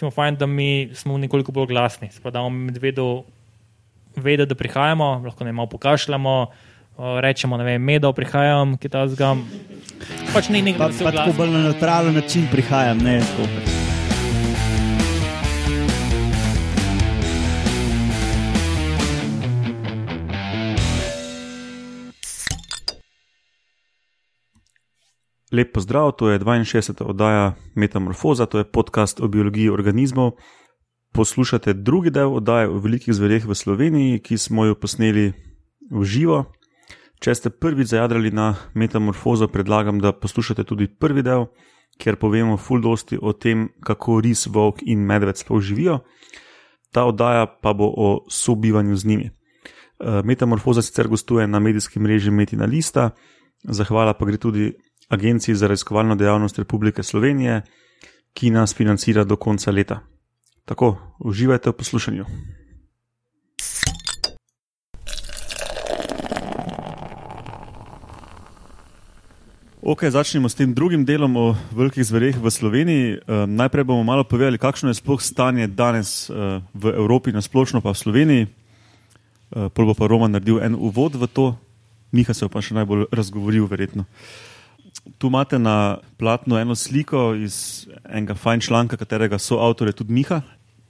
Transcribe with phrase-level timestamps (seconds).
[0.00, 2.08] recimo, fajn, da mi smo nekoliko bolj glasni.
[2.10, 3.24] Spravdamo medvedu
[4.16, 6.46] vedeti, da prihajamo, lahko ne malo pokašljamo.
[7.20, 9.44] Rečemo, da je medo, prihajam, ki ta zgam.
[10.34, 13.79] Pač ni nekaj, kar se lahko bolj na neutralen način prihajam, ne skupaj.
[25.52, 27.04] Lep pozdrav, to je 62.
[27.04, 30.32] oddaja Metamorfoza, to je podcast o biologiji organizmov.
[31.12, 35.32] Poslušate drugi del oddaje o velikih zvereh v Sloveniji, ki smo jo posneli
[35.90, 36.44] v živo.
[37.18, 41.48] Če ste prvič zajadrali na Metamorfozo, predlagam, da poslušate tudi prvi del,
[41.98, 45.98] kjer povemo fuldosti o tem, kako ris, volk in medved sploh živijo.
[46.94, 49.26] Ta oddaja pa bo o sobivanju z njimi.
[49.26, 53.10] Eh, Metamorfoza sicer gostuje na medijskem mreži Metina Lista,
[53.64, 54.72] zahvala pa gre tudi
[55.10, 57.62] Agenciji za raziskovalno dejavnost Republike Slovenije,
[58.34, 60.00] ki nas financira do konca leta.
[60.64, 62.24] Tako, uživajte v poslušanju.
[69.82, 73.18] Ok, začnemo s tem drugim delom o velikih zvereh v Sloveniji.
[73.18, 77.80] Uh, najprej bomo malo povedali, kakšno je sploh stanje danes uh, v Evropi, na splošno
[77.82, 78.42] pa v Sloveniji.
[78.46, 81.58] Uh, Prvo pa Roman naredil en uvod v to,
[82.14, 84.06] Miha se pa še najbolj razgovoril, verjetno.
[84.06, 84.49] Uh,
[85.18, 90.40] tu imate na platnu eno sliko iz enega fajn članka, katerega so avtorje tudi Miha.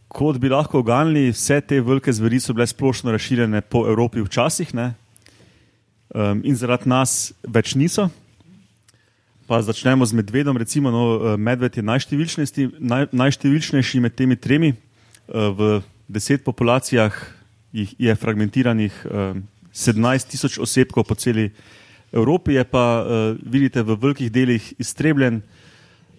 [0.09, 4.75] Kot bi lahko oganili, vse te velike zveri so bile splošno razširjene po Evropi včasih,
[4.75, 8.09] um, in zaradi nas več niso.
[9.47, 10.57] Pa začnemo z medvedom.
[10.57, 14.75] Recimo, no, eh, medved je najštevilčnejši, naj, najštevilčnejši med temi tremi.
[15.29, 17.15] Uh, v deset populacijah
[17.73, 19.37] je fragmentiranih uh,
[19.75, 21.80] 17 tisoč osebkov po celi Evropi.
[22.13, 25.43] Evropi je pa, uh, vidite, v velikih delih iztrebljen,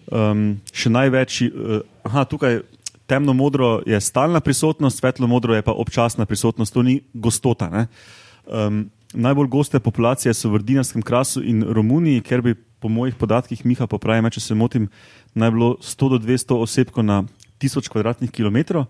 [0.08, 1.42] um, še največ.
[1.50, 2.62] Uh, aha, tukaj
[3.06, 7.86] temno modro je stalna prisotnost, svetlo modro je pa občasna prisotnost, to ni gostota.
[8.46, 13.66] Um, najbolj goste populacije so v Rdinarskem krasu in Romuniji, ker bi po mojih podatkih
[13.68, 14.88] Miha popravil, če se motim,
[15.34, 17.22] naj bilo 100 do 200 osebko na
[17.60, 18.84] 1000 km2.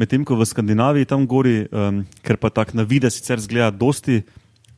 [0.00, 4.22] Medtem ko v Skandinaviji, tam gori, um, ker pa tako na vide sicer zgleda dosti,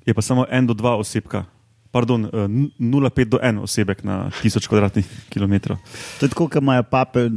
[0.03, 1.47] je pa samo en do dva osebka.
[1.93, 5.77] Pardon, 0,5 eh, do 1 osebek na 1000 kvadratnih km.
[6.19, 7.29] To je tako, kot imajo pape,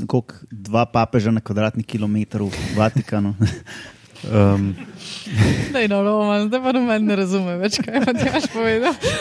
[0.47, 3.35] dva papeža na kvadratni km v Vatikanu.
[4.25, 4.73] Um.
[5.75, 9.11] Dej, no, Roman, zdaj pa noben ne razume več, kaj imaš povedati.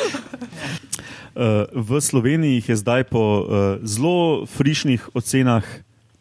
[1.34, 3.44] Uh, v Sloveniji jih je zdaj po uh,
[3.82, 5.66] zelo frišnih ocenah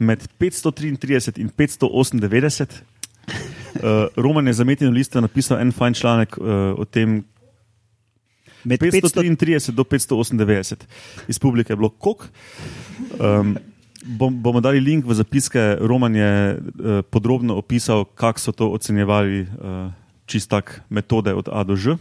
[0.02, 2.82] med 533 in 598.
[3.78, 7.22] Uh, Roman je za metino listo napisal en fajn članek uh, o tem.
[8.64, 10.76] Med 533 do 598
[11.28, 12.30] iz publike je bilo kok.
[13.20, 13.58] Um,
[14.06, 15.78] bom, bomo dali link v zapiske.
[15.82, 19.92] Roman je uh, podrobno opisal, kako so to ocenjevali, uh,
[20.26, 21.98] čistak metode od A do Ž.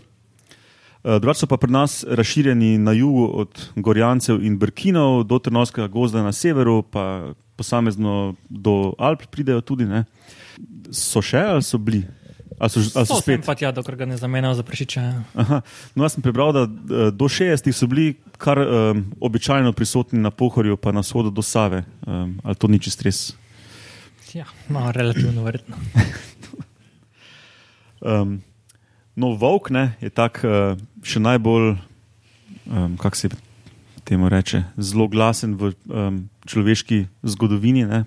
[1.03, 5.89] Uh, drugače so pa pri nas razširjeni na jugu od Gorjancev in Brkinov do Trnovskega
[5.89, 9.85] gozda na severu, pa posamezno do Alp pridejo tudi.
[9.85, 10.05] Ne?
[10.93, 12.03] so še ali so bili?
[12.59, 13.45] Ali so, ali so spet?
[13.47, 15.03] Pa tja, dokler ga ne zamenjajo za prešiče.
[15.95, 20.31] No, jaz sem prebral, da eh, do 60 so bili kar um, običajno prisotni na
[20.31, 21.85] pohorju, pa na shodu do Save.
[22.07, 23.33] Um, ali to ni čist res?
[24.35, 25.77] Ja, no, relativno verjetno.
[28.01, 28.41] um,
[29.15, 30.75] no, volk ne, je tak uh,
[31.05, 31.77] še najbolj,
[32.67, 33.29] um, kako se
[34.09, 37.87] temu reče, zelo glasen v um, človeški zgodovini.
[37.87, 38.05] Ne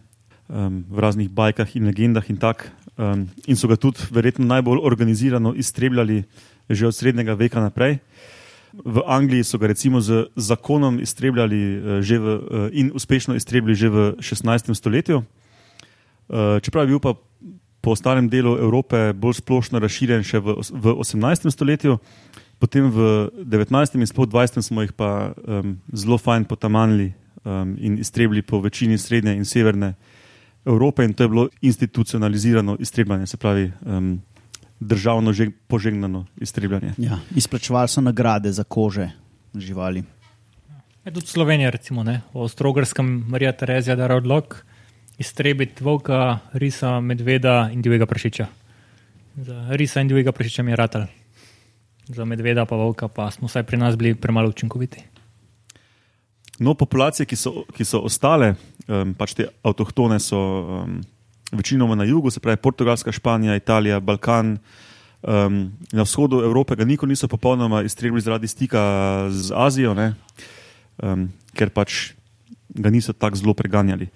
[0.47, 2.69] um, v raznih bajkah in legendah in tako.
[2.97, 6.23] Um, in so ga tudi verjetno najbolj organizirano iztrebljali
[6.69, 7.97] že od srednjega veka naprej.
[8.73, 13.89] V Angliji so ga recimo z zakonom iztrebljali uh, v, uh, in uspešno iztrebljali že
[13.89, 14.73] v 16.
[14.73, 15.17] stoletju.
[16.28, 17.13] Uh, čeprav je bil pa
[17.81, 21.51] po ostalem delu Evrope bolj splošno razširjen še v, v 18.
[21.51, 22.00] stoletju,
[22.57, 24.00] potem v 19.
[24.00, 24.63] in sploh 20.
[24.66, 27.11] smo jih pa um, zelo fajn potamanili
[27.44, 29.94] um, in iztrebljali po večini srednje in severne
[30.65, 34.22] Evrope in to je bilo institucionalizirano iztrebljanje, se pravi um,
[34.79, 35.34] državno
[35.67, 36.93] požegnano iztrebljanje.
[36.97, 39.09] Ja, izplačevali so nagrade za kože
[39.55, 40.03] živali.
[41.05, 42.22] Je tudi Slovenija, recimo, ne?
[42.34, 44.66] v Ostrogorskem Marija Terezija, da je odlog
[45.17, 48.47] iztrebiti volka, risa, medveda in divjega prašiča.
[49.35, 51.05] Za risa in divjega prašiča mi je ratal.
[52.07, 55.03] Za medveda pa volka pa smo vsaj pri nas bili premalo učinkoviti.
[56.59, 58.53] No, populacije, ki so, ki so ostale,
[58.87, 61.02] um, pač te avtohtone, so um,
[61.52, 64.57] večinoma na jugu, se pravi Portugalska, Španija, Italija, Balkan.
[65.25, 68.81] Um, na vzhodu Evrope ga nikoli niso popolnoma iztrebili zaradi stika
[69.34, 72.13] z Azijo, um, ker pač
[72.69, 74.07] ga niso tako zelo preganjali.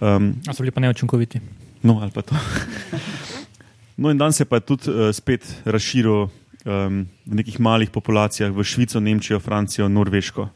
[0.00, 1.40] Um, A so bili pa neučinkoviti.
[1.82, 2.34] no, ali pa to.
[3.96, 6.28] No, in danes se pa je tudi uh, spet razširil
[6.66, 10.48] um, v nekih malih populacijah v Švico, Nemčijo, Francijo, Norveško.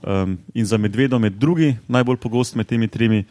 [0.00, 3.24] Um, in za medvedom je drugi, najbolj pogost med temi tremi,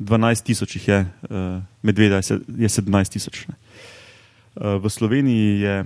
[0.00, 0.98] 12 tisoč jih je,
[1.30, 3.46] uh, medveda je, se, je 17 tisoč.
[3.48, 5.76] Uh, v Sloveniji je,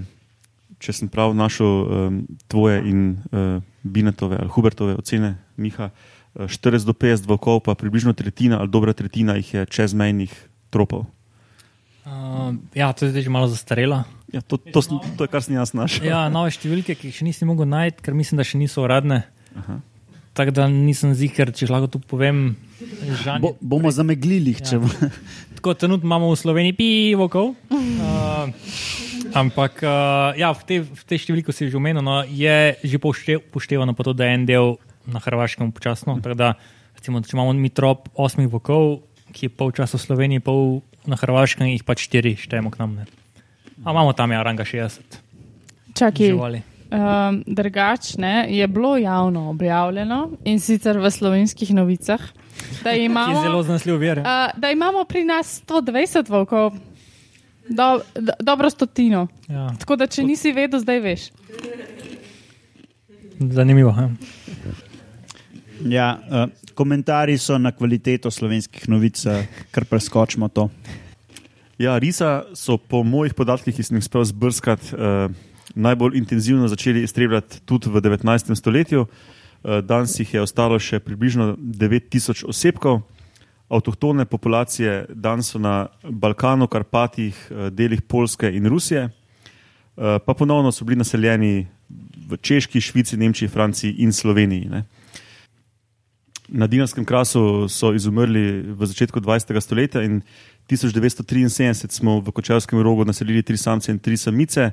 [0.82, 2.18] če sem prav našel um,
[2.50, 5.90] tvoje in uh, Binetove ali Hubertove ocene, Miha,
[6.34, 10.34] uh, 40 do 50 volkov, pa približno tretjina ali dobra tretjina jih je čezmejnih
[10.74, 11.06] tropov.
[12.04, 14.02] Uh, ja, to je zdaj že malo zastarelo.
[14.34, 16.10] Ja, to, to, sem- to je, kar sem jaz našel.
[16.10, 19.22] Ja, nove številke, ki jih še nisem mogel najti, ker mislim, da še niso uradne.
[19.54, 19.78] Aha.
[20.34, 22.56] Tako da nisem ziger, če lahko tu povem.
[23.22, 24.90] Žan, Bo, bomo zameglili, če bo.
[25.56, 27.54] Tako trenutno imamo v Sloveniji pivokov.
[28.04, 28.50] Uh,
[29.32, 32.98] ampak uh, ja, v tej, v tej številki, ko si že omenil, no, je že
[33.00, 34.76] pošte- upoštevano pa to, da je en del
[35.08, 36.18] na Hrvaškem počasno.
[36.20, 36.48] Tako da,
[36.98, 41.16] recimo, če imamo mi trop osmih vokov, ki je pol časa v Sloveniji, pol na
[41.16, 43.00] Hrvaškem, jih pač štiri štejemo k nam.
[43.00, 43.08] Ne.
[43.86, 45.22] A imamo tam ja, ranga 60
[45.94, 46.60] Čakaj, živali.
[46.94, 52.20] Um, drugačne je bilo javno objavljeno in sicer v slovenskih novicah,
[52.84, 54.18] da imamo, zelo zanesljiv vir.
[54.18, 54.24] uh,
[54.56, 56.72] da imamo pri nas 120 volkov,
[57.68, 59.26] do, do, dobro stotino.
[59.48, 61.28] Ja, Tako da, če nisi vedel, zdaj veš.
[63.40, 63.90] zanimivo.
[63.90, 64.10] Ja.
[65.88, 70.68] Ja, uh, komentarji so na kvaliteto slovenskih novic, uh, kar preskočimo to.
[71.78, 75.28] Ja, risa so po mojih podatkih, ki sem jih uspel zbrskati, eh,
[75.74, 78.54] najbolj intenzivno začeli iztrebljati tudi v 19.
[78.54, 79.06] stoletju.
[79.64, 83.00] Eh, danes jih je ostalo še približno 9000 osebkov.
[83.68, 90.72] Avtohtone populacije danes so na Balkanu, Karpatih, eh, delih Polske in Rusije, eh, pa ponovno
[90.72, 91.66] so bili naseljeni
[92.28, 94.68] v Češki, Švici, Nemčiji, Franciji in Sloveniji.
[94.68, 94.84] Ne.
[96.48, 99.60] Na Dinarskem krasu so izumrli v začetku 20.
[99.60, 100.20] stoletja in
[100.68, 104.72] 1973 smo v Kočevskem rogu naselili tri samce in tri samice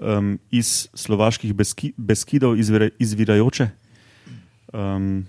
[0.00, 3.68] um, iz slovaških beski, beskidov izvira, izvirajoče.
[4.72, 5.26] Um,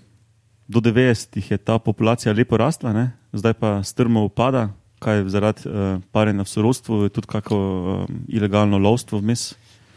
[0.68, 3.10] do 90-ih je ta populacija lepo rasla, ne?
[3.32, 8.78] zdaj pa strmo upada, kaj zaradi uh, parjenja v sorodstvu, je tudi kako um, ilegalno
[8.78, 9.52] lovstvo vmes.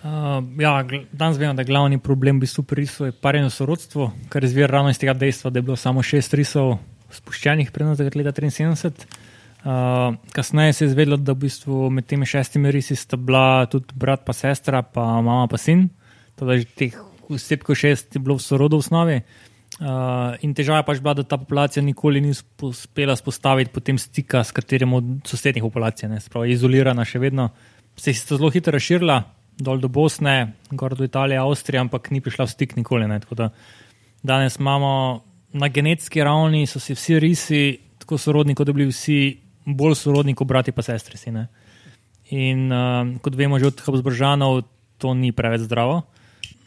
[0.06, 4.44] Uh, ja, danes vemo, da je glavni problem v pri risu je parjeno sorodstvo, kar
[4.44, 6.78] izvira ravno iz tega dejstva, da je bilo samo šest risov
[7.12, 8.92] spuščenih pred nas leta 73.
[9.66, 13.96] Uh, kasneje se je izvedelo, da v bistvu med temi šestimi risi sta bila tudi
[13.98, 15.88] brat pa sestra, pa mama pa sin.
[16.38, 16.98] Torej, teh
[17.30, 19.16] vsebkov šest je bilo v sorodu v osnovi.
[19.76, 22.30] Uh, in težava je pač bila, da ta populacija nikoli ni
[22.62, 26.14] uspela spostaviti potem stika s katerim od sosednjih populacij.
[26.20, 27.50] Se pravi, je izolirana še vedno.
[27.98, 29.18] Se je zelo hitro razširila,
[29.58, 33.10] dol do Bosne, gor do Italije, Avstrije, ampak ni prišla v stik nikoli.
[33.34, 33.50] Da
[34.22, 35.24] danes imamo
[35.58, 37.64] na genetski ravni, so si vsi risi
[37.98, 41.18] tako sorodni, kot da bi bili vsi bolj sorodni kot brati pa sestre.
[41.18, 41.48] Si, ne.
[42.34, 44.66] In uh, kot vemo že od Habsburžanov,
[44.98, 46.06] to ni preveč zdravo.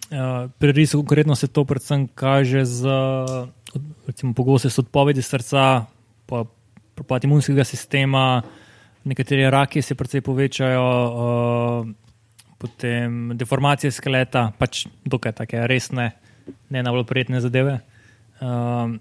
[0.08, 2.88] Uh, pri risu konkretno se to predvsem kaže z
[4.06, 5.84] recimo, pogoste so odpovedi srca,
[6.26, 6.44] pa
[6.94, 8.42] propad imunskega sistema,
[9.04, 11.88] nekatere rake se precej povečajo, uh,
[12.58, 16.10] potem deformacije skeleta, pač dokaj take resne,
[16.70, 17.78] ne najbolj prijetne zadeve.
[18.40, 18.96] Uh,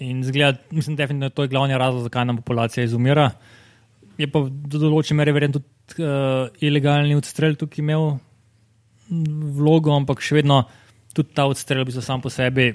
[0.00, 3.30] in zgleda, mislim, definitivno je to glavni razlog, zakaj nam populacija izumira.
[4.18, 8.16] Je pa do določene mere verjetno tudi uh, ilegalni odstrel tukaj imel
[9.56, 10.62] vlogo, ampak še vedno
[11.16, 12.70] tudi ta odstrel bi se sam po sebi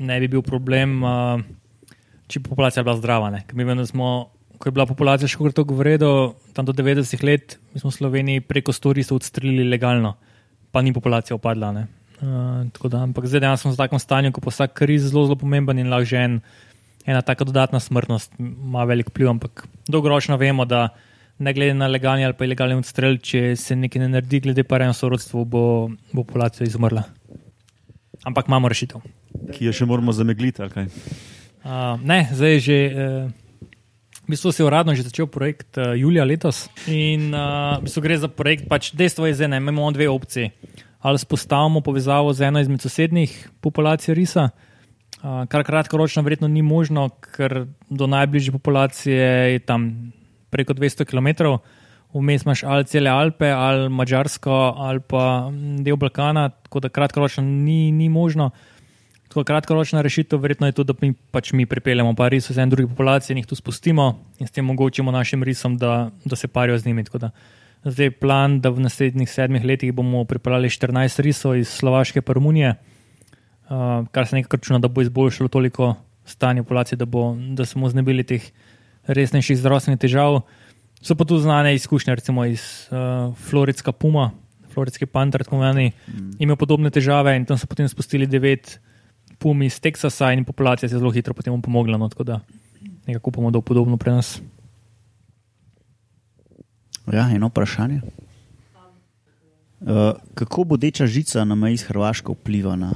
[0.00, 1.42] ne bi bil problem, uh,
[2.28, 3.30] če bi populacija bila zdrava.
[3.34, 3.44] Ne?
[3.46, 4.10] Ker mi vemo, da smo,
[4.58, 6.10] ko je bila populacija še kako tako vredo,
[6.56, 10.16] tam do 90 let, mi smo v Sloveniji preko 100 risov odstrelili legalno,
[10.72, 11.72] pa ni populacija upadla.
[11.76, 11.86] Ne?
[12.20, 15.38] Uh, da, ampak zdaj dejansko smo v takem stanju, ko pa vsak kriz zelo, zelo
[15.40, 16.34] pomemben in lahko že en,
[17.08, 20.90] ena taka dodatna smrtnost ima velik vpliv, ampak dolgoročno vemo, da
[21.40, 24.92] ne glede na legalni ali pa ilegalni odstrel, če se nekaj ne naredi glede parjenja
[24.98, 25.64] sorodstva, bo,
[26.12, 27.06] bo populacija izumrla.
[28.28, 29.00] Ampak imamo rešitev.
[29.56, 30.60] Ki jo še moramo zamegliti.
[30.60, 30.90] ali kaj?
[31.64, 32.78] Uh, ne, zdaj je že.
[32.90, 33.40] Uh,
[34.20, 36.68] v bistvu se je uradno že začel projekt uh, julija letos.
[36.86, 40.52] In uh, v bistvu gre za projekt, pač dejstvo je, da imamo dve opcije.
[41.00, 47.08] Ali spostavimo povezavo z eno izmed sosednjih populacij risa, uh, kar kratkoročno verjetno ni možno,
[47.08, 50.12] ker do najbližje populacije je tam
[50.50, 51.56] preko 200 km.
[52.12, 57.42] Vmes imaš ali cele Alpe, ali Mačarsko, ali pa mm, del Balkana, tako da kratkoročno
[57.42, 58.50] ni, ni možno.
[59.30, 62.88] Tako kratkoročna rešitev verjetno je to, da mi pač mi pripeljemo pa iz ene druge
[62.90, 66.78] populacije in jih tu spustimo in s tem omogočimo našim risom, da, da se parijo
[66.78, 67.04] z njimi.
[67.04, 67.30] Tako da
[67.84, 72.34] zdaj je plan, da v naslednjih sedmih letih bomo pripeljali 14 risov iz Slovaške in
[72.34, 75.94] Romunije, uh, kar se nekaj računa, da bo izboljšalo toliko
[76.24, 78.42] stanje populacije, da, bo, da smo znebili teh
[79.06, 80.40] resnejših zdravstvenih težav.
[81.02, 84.30] So pa tu znane izkušnje, recimo iz uh, Floridska Puma,
[84.72, 86.30] Floridski Panther, tako imenovani, mm.
[86.38, 88.78] imajo podobne težave in tam so potem spustili devet
[89.38, 91.96] Pum iz Teksasa in populacija se je zelo hitro potem pomogla.
[91.98, 92.40] No, tako da
[93.06, 94.40] nekako upamo, da bo podobno pri nas.
[97.08, 98.00] Ja, eno vprašanje.
[99.80, 102.92] Uh, kako bodeča žica na meji s Hrvaško vpliva na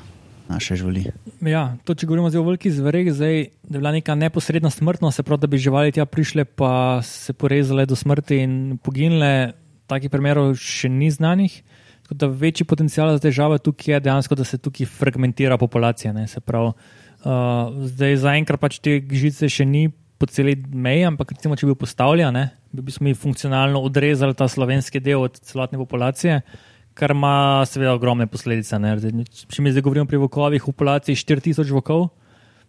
[0.48, 1.06] naše živali?
[1.40, 5.22] Ja, to, če govorimo o velikih zvereh, zdaj, da je bila neka neposredna smrtnost, se
[5.22, 9.54] pravi, da bi živali tja prišle, pa se porezale do smrti in poginile,
[9.88, 11.62] takih primerov še ni znanih.
[12.04, 16.12] Tako da večji potencial za težave tukaj je dejansko, da se tukaj fragmentira populacija.
[16.12, 16.74] Ne, se pravi,
[17.24, 19.88] uh, zdaj zaenkrat pač te žice še ni
[20.20, 22.44] po celi meji, ampak recimo, če bi jo postavljali,
[22.82, 26.42] bi, smo mi funkcionalno odrezali ta slovenski del od celotne populacije
[26.94, 28.78] kar ima seveda ogromne posledice.
[28.78, 32.08] Zdaj, če mi zdaj govorimo pri vokovih, v populaciji 4000 vokov,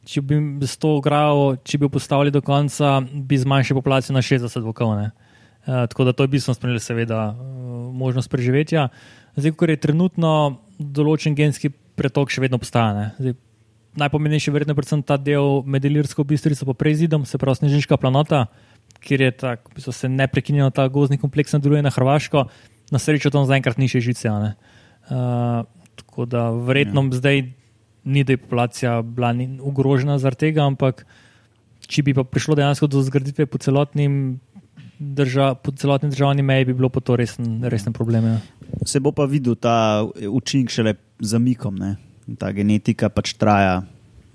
[0.10, 4.26] če bi z to ograjo, če bi jo postavili do konca, bi zmanjšali populacijo na
[4.26, 4.98] 60 vokov.
[4.98, 5.10] E,
[5.66, 8.90] tako da to je bistveno spremenilo, seveda, uh, možnost preživetja.
[9.38, 10.32] Zdaj, ko je trenutno
[10.80, 13.12] določen genski pretok, še vedno obstaja.
[13.96, 18.48] Najpomembnejši je verjetno predvsem ta del med Ilirsko bistrico, pa prezidom, se pravi Snežniška planota,
[19.06, 22.48] kjer je tako, v bistvu se neprekinjeno ta gozdni kompleks nadaljuje na Hrvaško
[22.92, 24.30] na srečo tam zaenkrat ni še žice.
[24.30, 25.66] Uh,
[25.98, 27.20] tako da verjetno ja.
[27.20, 27.44] zdaj
[28.06, 29.34] ni, da je populacija bila
[29.66, 31.06] ogrožena zaradi tega, ampak
[31.86, 33.60] če bi pa prišlo dejansko do zgraditve po,
[35.00, 38.26] drža, po celotni državni meji, bi bilo pa to resen, resen problem.
[38.26, 38.40] Ja.
[38.86, 41.96] Se bo pa videl ta učinek šele za mikom, ne?
[42.42, 43.84] ta genetika pač traja.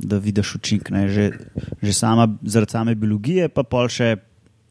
[0.00, 1.24] Da vidiš učinek, že,
[1.84, 4.14] že sama, zaradi same biologije, pa pol še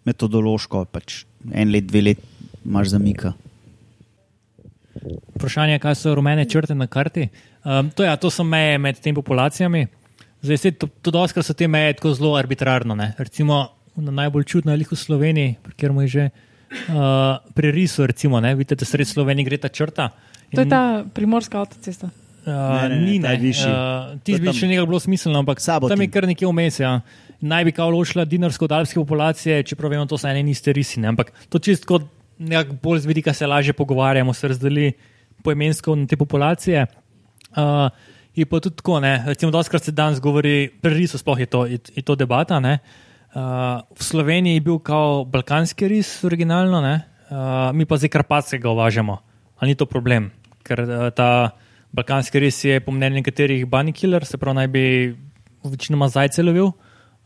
[0.09, 1.23] metodološko, pač
[1.53, 2.25] en let, dve let
[2.65, 3.33] imaš zamika.
[5.37, 7.29] Vprašanje je, kaj so rumene črte na karti.
[7.63, 9.87] Um, to, ja, to so meje med temi populacijami.
[10.41, 12.95] Zdaj, se, to, to doskrat so te meje tako zelo arbitrarno.
[12.95, 13.13] Ne?
[13.17, 13.67] Recimo
[13.99, 18.55] na najbolj čudno je v Sloveniji, ker mu je že uh, pri risu, recimo, ne?
[18.55, 20.11] vidite, da sred Slovenije gre ta črta.
[20.51, 22.09] In, to je ta primorska avtocesta.
[22.49, 23.71] Uh, ne, ne, ni najvišji.
[23.71, 25.93] Uh, ti bi še nekaj bilo smiselno, ampak Saboti.
[25.93, 26.79] tam je kar nekje vmes.
[26.81, 26.93] Ja.
[27.39, 31.11] Naj bi kao ločila dinarsko-dalske populacije, čeprav vemo, to so ene in iste risine.
[31.11, 32.07] Ampak to čist kot
[32.39, 34.93] nekako bolj z vidika se lažje pogovarjamo, se razdeli
[35.43, 36.87] poemensko na te populacije.
[37.55, 37.89] Uh,
[38.35, 39.23] je pa tudi tako, ne?
[39.27, 42.57] recimo, da se danes govori, preriso sploh je to, je, je to debata.
[42.59, 42.71] Uh,
[43.99, 49.17] v Sloveniji je bil kao balkanski ris originalno, uh, mi pa zdaj karpatskega uvažamo.
[49.59, 50.31] Ali ni to problem?
[50.63, 51.51] Ker uh, ta
[51.91, 54.85] balkanski ris je po mnenju nekaterih bunny killer, se pravi, naj bi
[55.63, 56.71] večinoma zajce lovil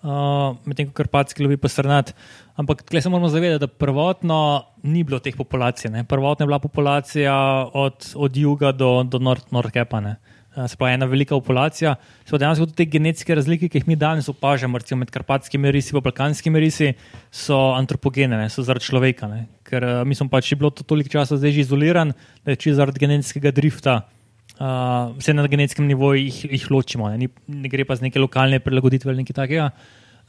[0.04, 2.14] uh, medtem ko karpatski lovi pa srnat.
[2.60, 4.38] Ampak tukaj se moramo zavedati, da prvotno
[4.84, 5.92] ni bilo teh populacij.
[5.92, 6.04] Ne.
[6.04, 7.34] Prvotno je bila populacija
[7.74, 10.00] od, od juga do, do Nordkepa.
[10.00, 10.18] Nord
[10.56, 11.96] uh, se pravi, ena velika populacija.
[12.28, 16.04] Pravi, dejansko te genetske razlike, ki jih mi danes opažamo, recimo med karpatskimi risi in
[16.04, 16.94] balkanskimi risi,
[17.32, 19.32] so antropogene, ne, so zaradi človeka.
[19.32, 19.46] Ne.
[19.66, 22.82] Ker uh, mi smo pač bilo to toliko časa zdaj že izoliran, da je čisto
[22.84, 24.04] zaradi genetskega drifta.
[24.04, 24.23] Uh,
[24.60, 27.18] vse na genetskem nivoju jih, jih ločimo, ne?
[27.18, 29.70] Ni, ne gre pa z neke lokalne prilagoditve ali nekaj takega.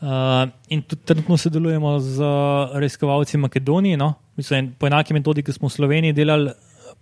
[0.05, 2.31] Uh, in tudi trenutno sodelujemo z
[2.75, 4.15] raziskovalci Makedonije, no?
[4.37, 6.51] Mislim, po enaki metodi, ki smo v Sloveniji delali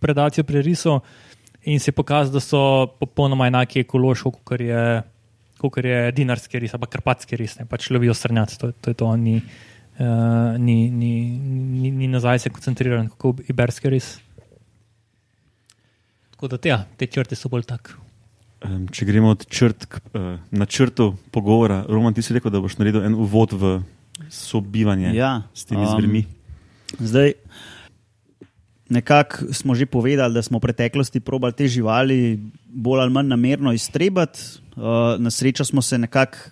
[0.02, 0.99] predacijo pri risu,
[1.64, 2.61] in se je pokazalo, da so
[3.00, 5.02] popolnoma enaki ekološko, kot je,
[5.85, 8.59] je dinarski ris ali karpatski ris, ne pač lovijo srnjati.
[8.59, 9.37] To, to je to, ni,
[9.99, 14.17] uh, ni, ni, ni, ni nazaj se koncentriran, kot iberski ris.
[16.43, 17.93] Tako da ja, te črte so bolj tak.
[18.67, 22.81] Um, če gremo od črt k uh, načrtu pogovora, Roman, ti si rekel, da boš
[22.81, 23.71] naredil en uvod v
[24.27, 26.25] sobivanje ja, s temi um, zvermi.
[26.99, 27.37] Zdaj,
[28.91, 32.35] nekako smo že povedali, da smo v preteklosti probali te živali
[32.67, 34.43] bolj ali manj namerno iztrebati.
[34.75, 36.43] Uh, na srečo smo se nekako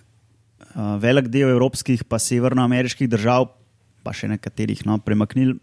[0.71, 3.51] uh, velik del evropskih, pa severnoameriških držav,
[4.07, 5.59] pa še nekaterih, no, premaknili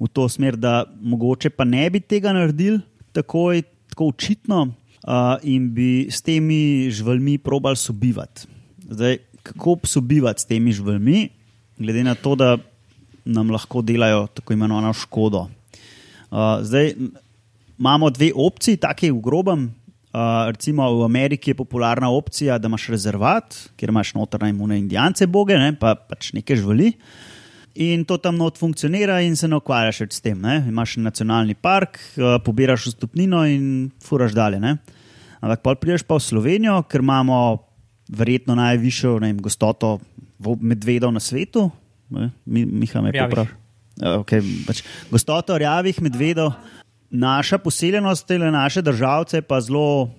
[0.00, 2.80] v to smer, da mogoče pa ne bi tega naredili
[3.16, 8.46] takoj, tako očitno, uh, in bi s temi živalmi probali sobivati.
[8.90, 11.28] Zdaj, kako sobivati s temi živalmi,
[11.78, 12.56] glede na to, da
[13.24, 15.46] nam lahko delajo tako imenovano škodo.
[16.30, 16.94] Uh, zdaj,
[17.78, 19.66] imamo dve opciji, tako je v grobem.
[20.16, 25.26] Uh, recimo v Ameriki je popularna opcija, da imaš rezervat, kjer imaš notranje imune indijance,
[25.26, 26.92] boge, ne, pa pač nekaj živali.
[26.96, 27.25] Uh,
[27.76, 30.38] in to tam not funkcionira, in se ne ukvarjaš več s tem.
[30.40, 30.58] Ne?
[30.68, 34.60] Imáš nacionalni park, uh, pobiraš vstopnino in furaš dalje.
[34.62, 34.76] Ne?
[35.44, 37.38] Ampak pa prideš pa v Slovenijo, ker imamo
[38.08, 39.98] verjetno najvišjo vem, gostoto
[40.60, 41.68] medvedov na svetu.
[42.10, 43.46] Mi, Miha me pravi.
[43.96, 46.52] Okay, pač, gostoto rjavih medvedov,
[47.10, 50.10] naša poseljenost, te naše državce pa zelo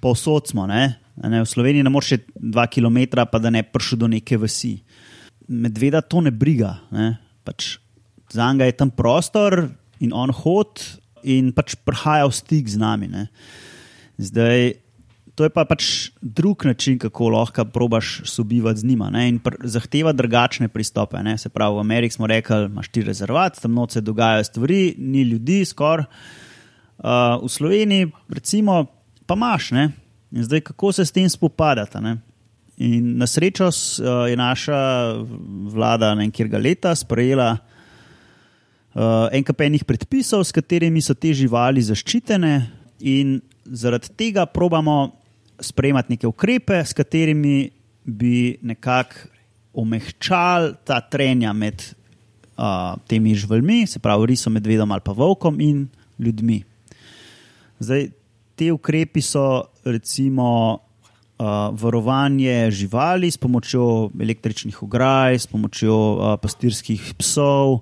[0.00, 0.64] povsod smo.
[0.66, 0.96] Ne?
[1.16, 4.78] Ne, v Sloveniji ne moreš dva km, pa da ne prišel do neke vasi
[5.48, 6.76] medveda to ne briga.
[6.90, 7.16] Ne?
[7.44, 7.78] Pač
[8.32, 9.68] za njega je tam prostor
[10.00, 10.82] in on hod
[11.26, 13.08] in pač prihaja v stik z nami.
[13.10, 13.28] Ne?
[14.18, 14.74] Zdaj,
[15.36, 19.28] to je pa pač drug način, kako lahko probaš sobivati z njima ne?
[19.28, 21.20] in zahteva drugačne pristope.
[21.22, 21.36] Ne?
[21.38, 25.22] Se pravi, v Ameriki smo rekli, imaš ti rezervat, tam noč se dogajajo stvari, ni
[25.22, 26.06] ljudi, skoraj.
[26.96, 28.86] Uh, v Sloveniji, recimo,
[29.28, 29.70] pa imaš.
[29.76, 29.90] Ne?
[30.32, 32.00] In zdaj, kako se s tem spopadati?
[32.76, 35.16] In na srečo uh, je naša
[35.72, 42.54] vlada nekaj leta sprejela uh, enkrat enih predpisov, s katerimi so te živali zaščitene,
[43.00, 45.12] in zaradi tega probamo
[45.60, 47.70] sprejemati neke ukrepe, s katerimi
[48.04, 49.32] bi nekako
[49.76, 51.82] omehčali ta trenja med
[52.56, 56.62] uh, temi živalmi, se pravi, risom, medvedom ali pa volkom in ljudmi.
[57.80, 58.08] Zdaj,
[58.56, 60.78] te ukrepi so recimo
[61.38, 67.80] uh, varovanje živali s pomočjo električnih ograj, s pomočjo uh, pastirskih psov,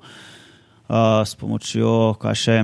[0.89, 2.59] uh, s pomočjo kaj še.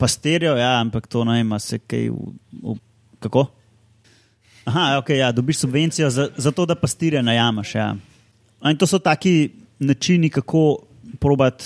[0.00, 2.08] Pastirjo, ja, ampak to ne ima se kaj.
[2.08, 2.76] V, v,
[3.20, 3.46] kako?
[4.64, 7.74] Aha, ok, ja, dobiš subvencijo za, za to, da pastirje najamaš.
[7.74, 7.94] Ja.
[8.64, 10.78] In to so taki načini, kako
[11.20, 11.64] probat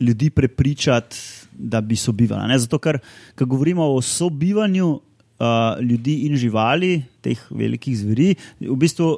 [0.00, 1.16] ljudi prepričati,
[1.52, 2.58] da bi sobivali.
[2.58, 2.98] Zato, ker
[3.36, 5.00] ko govorimo o sobivanju
[5.40, 9.16] uh, ljudi in živali, teh velikih zveri, v bistvu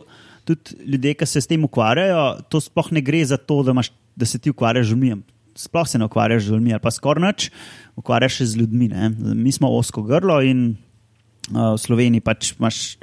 [0.49, 3.93] tudi ljudje, ki se s tem ukvarjajo, to sploh ne gre za to, da, imaš,
[4.17, 5.21] da se ti ukvarjaš z ljudmi.
[5.59, 7.51] Sploh se ne ukvarjaš z ljudmi, ali pa skoraj noč,
[7.97, 8.89] ukvarjaš se z ljudmi.
[8.89, 9.11] Ne?
[9.35, 10.73] Mi smo osko grlo in
[11.51, 12.97] uh, v Sloveniji pač imaš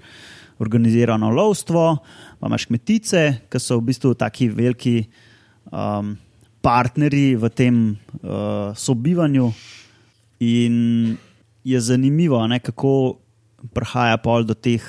[0.59, 1.99] organizirano lovstvo,
[2.39, 5.03] pa imaš kmetice, ki so v bistvu taki veliki.
[5.69, 6.17] Um,
[6.61, 9.51] partnerji v tem uh, sobivanju.
[10.39, 10.75] In
[11.71, 13.19] je zanimivo, ne, kako
[13.73, 14.83] prihaja pol do teh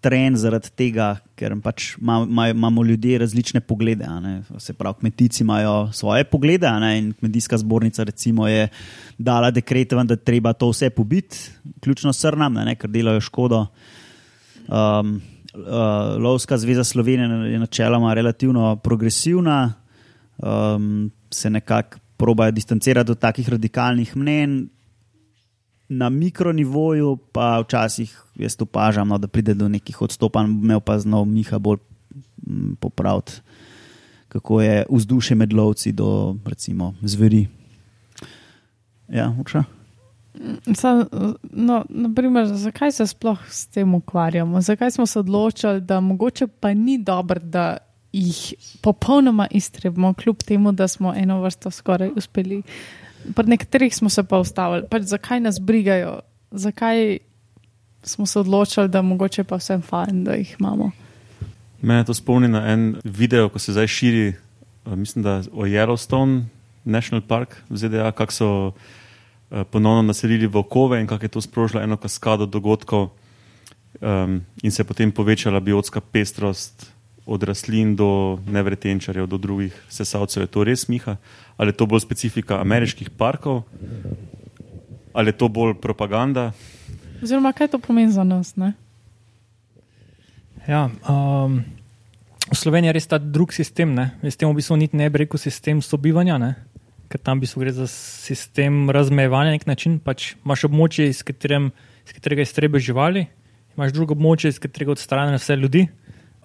[0.00, 1.08] trenj, zaradi tega,
[1.38, 4.06] ker pač imamo ljudje različne poglede.
[4.62, 8.06] Se pravi, kmetici imajo svoje poglede ne, in kmetijska zbornica
[8.48, 8.68] je
[9.18, 13.66] dala dekret, da treba to vse pobiti, ključno srnam, ne, ker delajo škodo.
[14.68, 15.20] Um,
[15.54, 19.72] uh, Lovska zveza Slovenije je načeloma relativno progresivna
[20.38, 24.68] um, se nekako probajo distancirati od takih radikalnih mnen.
[25.88, 31.24] Na mikronivoju pa včasih jaz opažam, no, da pride do nekih odstopanj, me pa znov
[31.24, 31.78] Miha bolj
[32.46, 33.40] mm, popraviti,
[34.28, 37.46] kako je vzdušje med lovci do recimo, zveri.
[39.08, 39.64] Ja, uča.
[40.74, 41.06] Sa,
[41.42, 44.60] no, naprimer, zakaj se sploh s tem ukvarjamo?
[44.60, 47.76] Zakaj smo se odločili, da mogoče pa ni dobro, da
[48.12, 52.62] jih popolnoma iztrebimo, kljub temu, da smo eno vrsto skoraj uspeli.
[53.34, 57.18] Pri nekaterih smo se pa ustavili, pač zakaj nas brigajo, zakaj
[58.02, 60.90] smo se odločili, da mogoče pa vsem fajn, da jih imamo.
[61.82, 66.44] Mene to spomni na en video, ko se zdaj širi, eh, mislim, da o Yellowstone
[66.84, 68.72] National Park v ZDA, kako so
[69.50, 73.10] eh, ponovno naselili volkove in kako je to sprožilo eno kaskado dogodkov
[74.00, 76.92] um, in se je potem povečala biotska pestrost
[77.28, 80.46] od rastlin do nevretenčarjev, do drugih sesalcev.
[80.46, 81.18] Je to res, Miha?
[81.60, 83.68] Ali je to bolj specifika ameriških parkov,
[85.12, 86.52] ali je to bolj propaganda?
[87.20, 88.54] Oziroma, kaj to pomeni za nas?
[90.68, 91.60] Ja, um,
[92.48, 93.92] v Sloveniji je res ta drug sistem.
[93.92, 94.16] Ne?
[94.24, 96.54] S tem v bistvu niti ne bi rekel sistem sobivanja, ne?
[97.08, 99.96] ker tam v bistvu gre za sistem razmejevanja na nek način.
[99.96, 101.72] Pač imaš območje, iz, katerem,
[102.04, 103.24] iz katerega iztrebijo živali,
[103.76, 105.88] imaš drugo območje, iz katerega odstranijo vse ljudi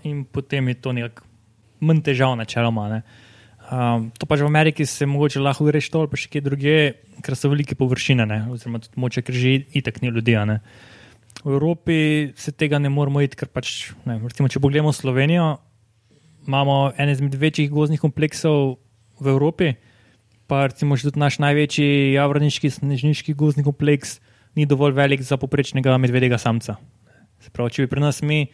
[0.04, 1.28] in potem je to nekako
[1.84, 3.02] manj težav, načeloma.
[3.64, 6.78] Um, to pač v Ameriki se mogoče lahko reči to, ali pa še kje drugje,
[7.24, 8.40] ker so velike površine, ne?
[8.52, 10.36] oziroma tudi moče, ker že itak ni ljudi.
[10.48, 10.60] Ne?
[11.44, 15.58] V Evropi se tega ne moramo iti, ker pač, ne, recimo, če pogledamo Slovenijo,
[16.48, 18.78] imamo en izmed večjih gozdnih kompleksov
[19.24, 19.74] v Evropi,
[20.48, 24.20] pa recimo tudi naš največji javrodniški snežniški gozdni kompleks
[24.60, 26.76] ni dovolj velik za poprečnega medvedega samca.
[27.42, 28.46] Se pravi, če bi pri nas mi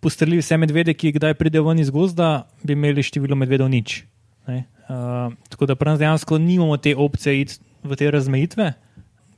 [0.00, 4.04] postrelili vse medvede, ki kdaj pridejo ven iz gozda, bi imeli število medvedov nič.
[4.50, 8.72] Uh, tako da pri nas dejansko nimamo te opcije iti v te razmejitve.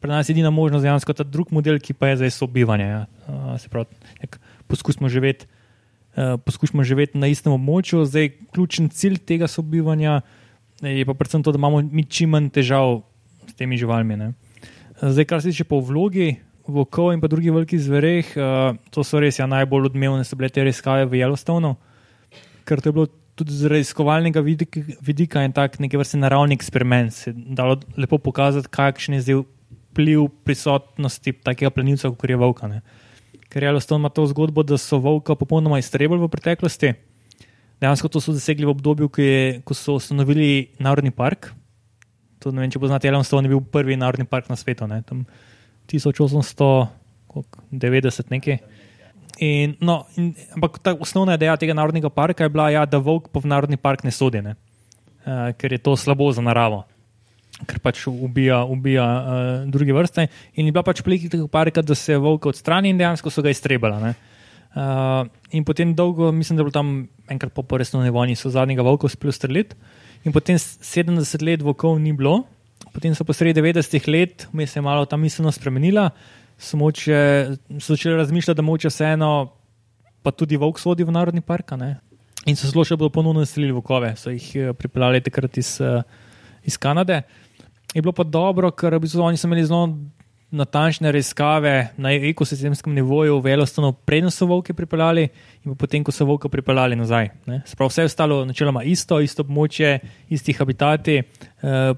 [0.01, 2.87] Pri nas je edina možnost dejansko ta drug model, ki pa je za sobivanje.
[2.87, 3.03] Ja.
[3.29, 5.47] Uh, se pravi, nek, poskusimo živeti.
[6.17, 10.21] Uh, poskušamo živeti na istem območju, zdaj ključen cilj tega sobivanja
[10.83, 13.03] je pa predvsem to, da imamo mi čim manj težav
[13.47, 14.17] s temi živalmi.
[14.17, 14.33] Ne.
[15.03, 16.37] Zdaj, kar se tiče po vlogi,
[16.69, 20.51] vokov in pa drugih velikih zvereh, uh, to so res ja, najbolj odmevne, so bile
[20.53, 21.75] te raziskave v Yellowstonu,
[22.69, 27.15] ker to je bilo tudi z raziskovalnega vidika, vidika in tak neki vrsti naravni eksperiment.
[27.15, 29.41] Se je dalo lepo pokazati, kakšen je zdaj
[29.93, 32.83] vpliv prisotnosti takega plenilca, kot je volkane.
[33.53, 36.95] ker Yellowstone ima to zgodbo, da so volka popolnoma iztrebili v preteklosti.
[37.81, 41.51] Dejansko to so dosegli v obdobju, je, ko so ustanovili narodni park.
[42.41, 45.27] To, ne vem, če poznate, Yellowstone je bil prvi narodni park na svetu, ne, tam
[45.91, 48.59] 1890 nekaj.
[49.43, 53.29] In, no, in, ampak ta osnovna ideja tega narodnega parka je bila, ja, da volk
[53.33, 54.55] v narodni park ne sodi, ne,
[55.25, 56.85] uh, ker je to slabo za naravo,
[57.67, 60.29] ker pač ubija, ubija uh, druge vrste.
[60.55, 63.51] In je bila pač politika tega parka, da se volk odstrani in dejansko so ga
[63.51, 64.15] iztrebali.
[64.73, 68.85] Uh, in potem dolgo, mislim, da je bilo tam enkrat po resni vojni, so zadnjega
[68.85, 69.77] volka uspeli streljiti.
[70.25, 72.45] In potem 70 let volkov ni bilo,
[72.93, 76.11] potem so po sredi 90 let, mi se je malo ta miselnost spremenila,
[76.59, 76.77] so,
[77.89, 79.53] začeli razmišljati, da moče vseeno,
[80.23, 81.73] pa tudi volk sodi v narodni park.
[82.47, 86.03] In so zelo še bolj ponovno naselili volkove, so jih eh, pripeljali takrat iz, eh,
[86.67, 87.23] iz Kanade.
[87.95, 89.85] Je bilo pa dobro, ker v bistvu oni so imeli zelo
[90.53, 95.29] natančne raziskave na ekosistemskem nivoju, velostano, predno so volke pripeljali
[95.65, 97.31] in potem, ko so volke pripeljali nazaj.
[97.67, 101.95] Sprav vse ostalo, načeloma isto, isto območje, isti habitati, eh,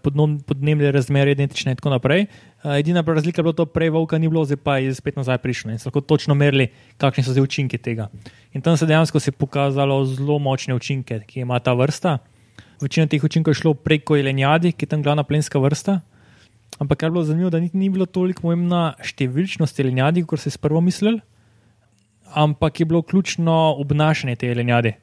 [0.46, 2.26] podnebne razmere, identične in tako naprej.
[2.26, 5.38] Eh, edina razlika je bila to, prej volka ni bilo, zdaj pa je spet nazaj
[5.38, 8.08] prišlo in so lahko točno merili, kakšni so zdaj učinki tega.
[8.52, 12.18] In tam se dejansko je pokazalo zelo močne učinke, ki ima ta vrsta.
[12.80, 16.00] Večina teh učinkov je šlo preko jelenjadi, ki je tam glavna plenska vrsta.
[16.82, 20.50] Ampak kar je bilo zanimivo, da ni, ni bilo toliko pomembna številčnost jelenjadi, kot se
[20.50, 21.20] je sprvo mislil,
[22.34, 24.96] ampak je bilo ključno obnašanje te jelenjade.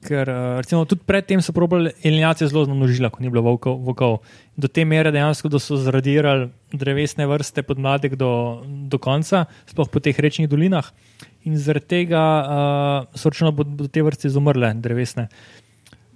[0.00, 4.22] Ker eh, recimo, tudi predtem so probali jelenjace zelo zmnožila, ko ni bilo vokov.
[4.56, 8.30] Do te mere dejansko, da so zradirali drevesne vrste podmladek do,
[8.64, 10.88] do konca, sploh po teh rečnih dolinah.
[11.48, 15.26] In zaradi tega uh, so računali, da bodo te vrste izumrle, drevesne.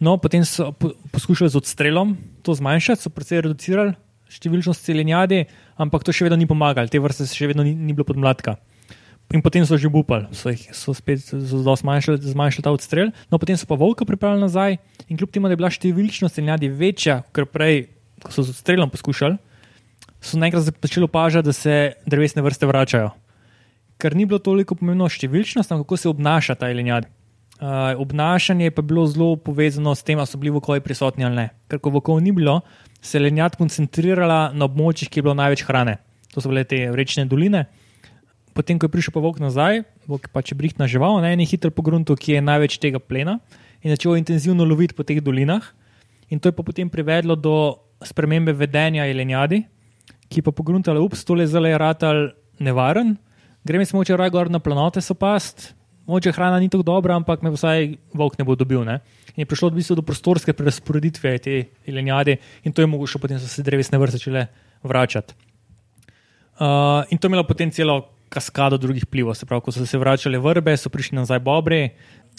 [0.01, 3.95] No, potem so po, poskušali z odstrelom to zmanjšati, so precej reducirali
[4.35, 5.45] številčnost celenjadi,
[5.81, 8.59] ampak to še vedno ni pomagalo, te vrste še vedno ni, ni bilo podmladka.
[9.33, 13.11] In potem so že upali, so, so spet zelo zmanjšali, zmanjšali ta odstrel.
[13.33, 14.77] No, potem so pa volka pripravili nazaj
[15.09, 17.89] in kljub temu, da je bila številčnost celenjadi večja, kot prej,
[18.23, 19.41] ko so z odstrelom poskušali,
[20.21, 21.75] so naenkrat začeli opažati, da se
[22.07, 23.11] drevesne vrste vračajo.
[23.99, 27.09] Ker ni bilo toliko pomembno številčnost, ampak kako se obnaša ta jelenjad.
[27.55, 31.39] Uh, obnašanje pa je bilo zelo povezano s tem, ali so bili vokovi prisotni ali
[31.39, 31.47] ne.
[31.71, 32.61] Ker ko vokov ni bilo,
[33.05, 35.99] se je lenjad koncentrirala na območjih, kjer je bilo največ hrane.
[36.33, 37.67] To so bile te rečne doline.
[38.57, 41.75] Potem, ko je prišel pa vok nazaj, vok pač je brihtna žival, na eni hitri
[41.75, 43.41] pogruntu, ki je največ tega plena
[43.85, 45.61] in začel intenzivno loviti po teh dolinah.
[46.33, 49.67] In to je pa potem privedlo do spremembe vedenja jelenjadi,
[50.33, 53.19] ki pa pogruntala, ups, tole zelo je ratal nevaren,
[53.67, 55.75] gremo samo če raj gor na planote so past,
[56.07, 58.85] moče hrana ni tako dobra, ampak me vsaj volk ne bo dobil.
[58.85, 59.01] Ne?
[59.35, 61.55] in je prišlo v bistvu do prostorske prerasporeditve te
[61.87, 64.47] jelenjade, in to je mogoče potem so se drevesne vrste začele
[64.83, 65.35] vračati.
[66.55, 69.35] Uh, in to je imelo potem celo kaskado drugih plivov.
[69.35, 71.91] Se pravi, ko so se vračale vrbe, so prišli nazaj bobri.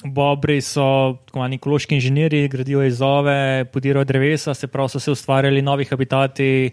[0.04, 5.62] Bobri so tako imenovani ekološki inženirji, gradijo izove, podirajo drevesa, se pravi, so se ustvarjali
[5.62, 6.72] novi habitati,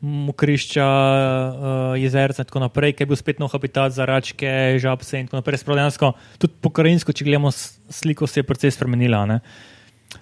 [0.00, 4.48] mokrišča, uh, jezerca in tako naprej, ki je bil spet nov habitat za račke,
[4.80, 5.60] žabce in tako naprej.
[5.60, 9.26] Sprav, tudi pokrajinsko, če gledamo sliko, se je precej spremenila.
[9.28, 9.40] Ne?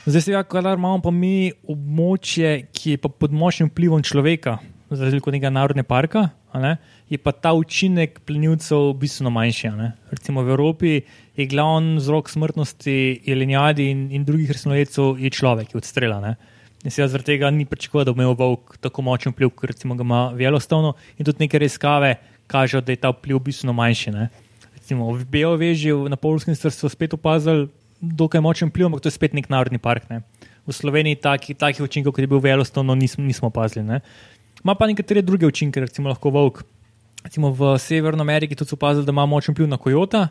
[0.04, 4.58] Zdaj se je, kadar imamo pa mi območje, ki je pod močnim vplivom človeka,
[4.90, 6.76] za razliko od nekega narodnega parka, ne?
[7.08, 9.70] je pa ta učinek plenilcev bistveno manjši.
[10.10, 10.92] Recimo v Evropi
[11.36, 16.20] je glavni vzrok smrtnosti jelenjadi in, in drugih resnojedcev človek, ki odstrela.
[16.24, 16.36] Ne?
[16.84, 19.96] In se zaradi tega ni pričakoval, da bo imel volk tako močen vpliv, kot recimo
[19.98, 20.94] ga ima Velostavno.
[21.18, 22.14] In tudi neke raziskave
[22.46, 24.14] kažejo, da je ta vpliv bistveno manjši.
[24.14, 24.28] Ne?
[24.76, 27.68] Recimo v Beoveži na Polskem so spet opazili
[28.00, 30.06] dokaj močen vpliv, ampak to je spet nek narodni park.
[30.10, 30.22] Ne?
[30.66, 33.84] V Sloveniji takih taki učinkov, kot je bil Velostavno, nismo, nismo opazili.
[33.84, 34.00] Ne?
[34.62, 36.62] Ma pa nekatere druge učinke, recimo lahko volk.
[37.24, 40.28] Recimo v Severni Ameriki tudi so opazili, da ima močen vpliv na kojota.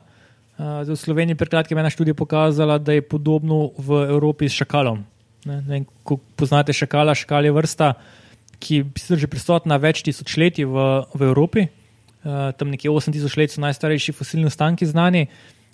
[0.58, 4.58] Uh, v Sloveniji pred kratkim je ena študija pokazala, da je podobno v Evropi s
[4.58, 5.04] šakalom.
[5.48, 7.94] Ne, ne, ko poznate šakala, šakal je vrsta,
[8.60, 11.68] ki je že prisotna več tisočletij v, v Evropi.
[12.28, 15.28] Uh, tam nekje 8000 let so najstarejši fosilni ostanki znani,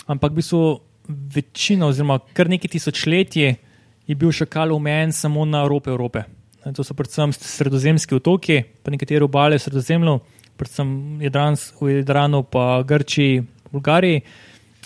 [0.06, 0.62] ampak v bistvu
[1.08, 3.56] večina, oziroma kar nekaj tisočletij,
[4.04, 6.28] je bil šakal omejen samo na robe Evrope.
[6.64, 10.20] Ne, to so predvsem sredozemski otoki, pa nekatere obale sredozemlju,
[10.60, 14.22] predvsem Jadrans, v Jadranu, pa Grčiji, Bulgariji.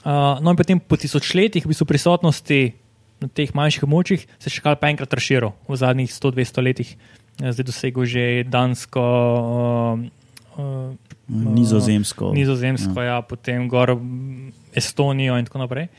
[0.07, 2.61] Uh, no, in potem po tisočletjih, v bistvu prisotnosti
[3.23, 6.93] na teh manjših območjih, se je še kar pa enkrat razširil v zadnjih 100-200 letih,
[7.41, 9.03] ja, zdaj dosegel že Dansko.
[10.57, 10.95] Uh, uh,
[11.27, 12.31] Nizozemsko.
[12.37, 13.17] Nizozemsko, ja.
[13.17, 13.97] ja, potem gor
[14.77, 15.89] Estonijo in tako naprej.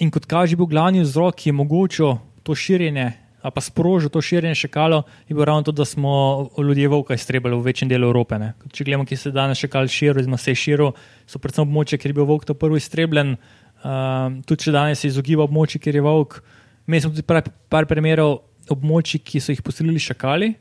[0.00, 2.12] In kot kaže, bil glavni vzrok, ki je mogoče
[2.44, 3.10] to širjenje
[3.42, 7.56] ali pa sprožil to širjenje šekalo, je bilo ravno to, da smo ljudje volka iztrebali
[7.56, 8.38] v večjem delu Evrope.
[8.38, 8.52] Ne.
[8.72, 10.92] Če gledamo, ki se danes šekal širil, oziroma se je širil,
[11.26, 13.36] so predvsem območja, kjer je bil volk to prvi iztrebljen.
[13.80, 16.40] Uh, tudi če danes se izogiba območji, kjer je volk.
[16.88, 20.52] Imeli smo tudi par, par primerov območij, ki so jih poselili šakali,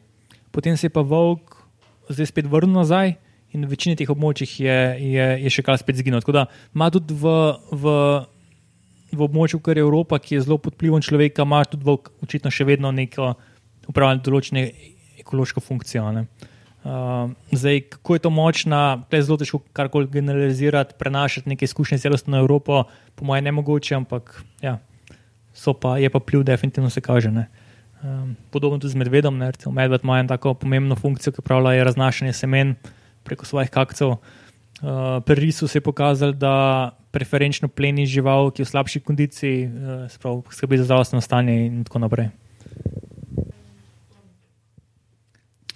[0.55, 1.59] potem se je pa volk
[2.09, 3.15] zdaj spet vrnil nazaj.
[3.53, 6.21] In v večini teh območjih je, je, je še kaj spet zginilo.
[6.21, 6.43] Tako da
[6.75, 7.31] ima tudi v,
[7.73, 7.93] v,
[9.09, 12.53] v območju, kar je Evropa, ki je zelo pod vplivom človeka, ima tudi volk očitno
[12.53, 13.33] še vedno neko
[13.89, 14.65] upravljanje določene
[15.23, 16.05] ekološko funkcijo.
[16.89, 22.37] Uh, zdaj, kako je to močna, je zelo težko karkoli generalizirati, prenašati neke izkušnje celostno
[22.37, 22.83] Evropo,
[23.15, 24.79] po mojem, ne mogoče, ampak ja,
[25.81, 27.29] pa, je pa vpliv, definitivno se kaže.
[27.29, 29.37] Um, podobno tudi z medvedom.
[29.71, 32.75] Medved ima eno tako pomembno funkcijo, ki pravi, je raznašanje semen
[33.23, 34.09] preko svojih kakcev.
[34.09, 34.17] Uh,
[35.25, 40.41] pri risu se je pokazalo, da preferenčno pleni žival, ki je v slabši kondiciji, uh,
[40.51, 42.29] skrbi za zdravstveno stanje in tako naprej.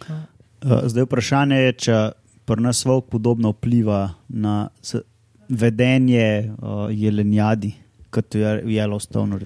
[0.09, 1.97] Uh, zdaj vprašanje je, če
[2.47, 4.69] pri nas volk podobno vpliva na
[5.49, 7.73] vedenje uh, jelenjadi,
[8.13, 9.39] kot je Yellowstone.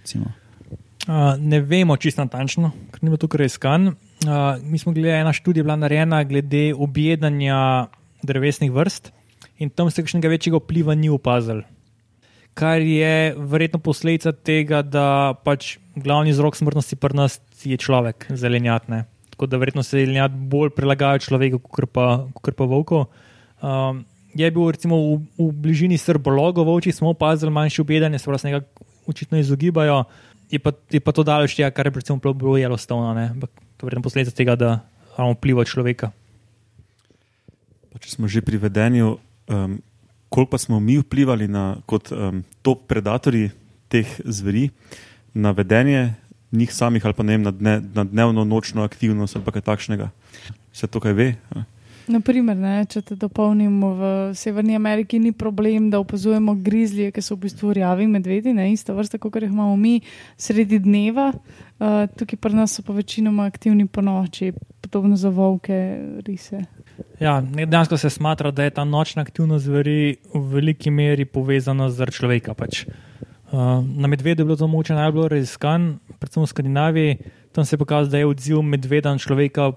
[1.08, 3.94] Uh, ne vemo čisto natančno, ker ni bilo tukaj iskan.
[4.26, 7.88] Uh, mi smo gledali, ena študija bila narejena glede objedanja
[8.24, 9.12] drevesnih vrst
[9.58, 11.62] in tam se kakšnega večjega vpliva ni opazil.
[12.58, 19.06] Kar je verjetno posledica tega, da pač glavni vzrok smrtnosti pri nas je človek, zelenjatne.
[19.38, 23.04] Tako da verjetno se zelenjat bolj prilagajajo človeku, kot pa, pa volko.
[23.62, 24.00] Um,
[24.34, 28.88] je bil recimo v, v bližini srbologo, volči smo opazili manjše objedanje, se pravi, nekako
[29.06, 30.04] očitno izogibajo.
[30.50, 33.92] Je pa, je pa to daleč tega, kar je predvsem bilo Yellowstone, ampak to je
[33.92, 34.80] verjetno posledica tega, da
[35.14, 36.10] imamo vpliv človeka.
[37.94, 39.20] Pa če smo že pri vedenju,
[39.54, 39.78] um,
[40.34, 43.52] koliko pa smo mi vplivali na, kot um, top predatori
[43.86, 44.72] teh zveri
[45.38, 46.18] na vedenje
[46.52, 50.10] njih samih, ali pa ne vem, na, dne, na dnevno, nočno aktivnost ali kaj takšnega.
[50.74, 51.34] Se to kaj ve?
[52.08, 57.36] Naprimer, ne, če te dopolnimo, v Severni Ameriki ni problem, da opazujemo grizlije, ki so
[57.36, 60.00] v bistvu rjavi medvedi, ne ista vrsta, kot jih imamo mi
[60.40, 61.34] sredi dneva.
[61.34, 65.76] Uh, tukaj pri nas so pa večinoma aktivni po noči, podobno za volke,
[66.24, 66.64] rise.
[67.20, 72.08] Ja, dejansko se smatra, da je ta nočna aktivnost zveri v veliki meri povezana z
[72.08, 72.56] človeka.
[72.56, 72.86] Pač.
[73.52, 77.18] Uh, na medvedu je bilo to moče najbolj raziskan, predvsem v Skandinaviji.
[77.52, 79.72] Tam se je pokazalo, da je odziv medveda na človeka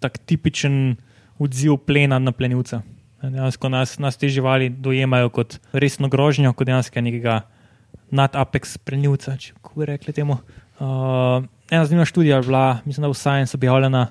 [0.00, 0.96] tak tipičen
[1.38, 2.82] odziv plena na plenilca.
[3.22, 7.42] Dejansko nas, nas te živali dojemajo kot resno grožnjo, kot dejansko nekega
[8.10, 10.40] nadapex plenilca, če bi rekli temu.
[10.82, 14.08] Uh, ena zanimiva študija je bila, mislim, da v Science objavljena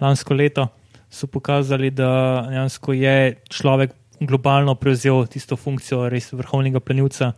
[0.00, 0.66] lansko leto
[1.10, 2.50] so pokazali, da
[2.92, 7.32] je človek globalno prevzel tisto funkcijo res vrhovnega plenilca,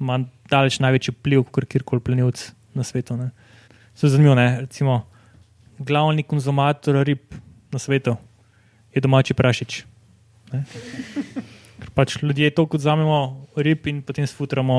[0.00, 3.16] ima daleč največji vpliv kot kjerkoli plenilc na svetu.
[3.16, 3.30] Ne.
[3.94, 4.60] So zanimivo, ne?
[4.60, 5.02] recimo
[5.78, 7.34] glavni konzumator rib
[7.72, 8.16] na svetu
[8.94, 9.84] je domači prašič.
[11.94, 14.76] Pač ljudje to kot vzamemo rib in potem sfutramo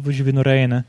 [0.00, 0.82] v živino reje.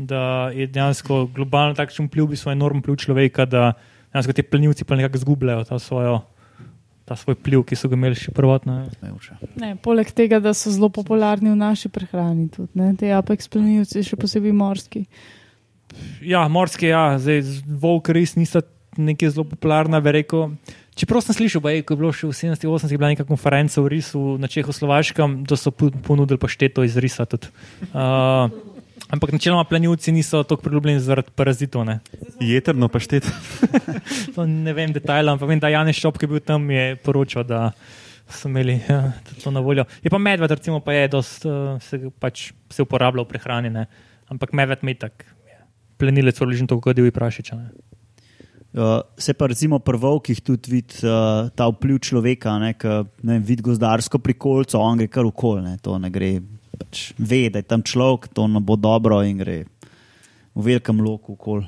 [0.00, 3.72] Da je dejansko globalno takšen vpliv, bi svoj enormni vpliv človeka, da
[4.12, 6.22] dejansko ti plenilci pa nekako zgubljajo ta, svojo,
[7.04, 8.78] ta svoj vpliv, ki so ga imeli še prvotno.
[9.60, 14.06] Ne, poleg tega, da so zelo popularni v naši prehrani, tudi ne, te apex plenilci,
[14.06, 15.04] še posebej morski.
[16.22, 17.42] Ja, morski, ja, zdaj
[17.80, 18.62] volk res niso
[18.98, 20.56] nekaj zelo popularna, bi rekel.
[20.98, 24.50] Čeprav sem slišal, da je bilo še v 70-80-ih bila neka konferenca v Risu na
[24.50, 27.24] Čehoslovaškem, da so ponudili pašteto iz Risa.
[27.90, 28.50] Uh,
[29.10, 31.88] Ampak načeloma plenilci niso tako priljubljeni zaradi parazitov.
[32.40, 33.26] Jeterno pa šteti.
[34.66, 37.72] ne vem detajlov, ampak vem, da Janez Šop, ki je bil tam, je poročal, da
[38.30, 39.00] so imeli ja,
[39.42, 39.88] to na voljo.
[40.04, 43.88] Je pa medved, recimo, pa je dost, uh, se, pač, se uporablja v prehrani, ne?
[44.30, 45.39] ampak medved mi tak, ja.
[46.00, 47.52] Plenilec vrližen tako, kot je bil prašič.
[47.52, 52.94] Uh, se pa recimo pri volkih tudi vidi uh, ta vpliv človeka, ki
[53.42, 56.38] vidi gozdarsko prikolco, on gre kar v kol, ne, to ne gre
[56.78, 59.64] pač ve, da je tam človek, to ne bo dobro in gre
[60.54, 61.34] v velikem loku.
[61.36, 61.64] Kol.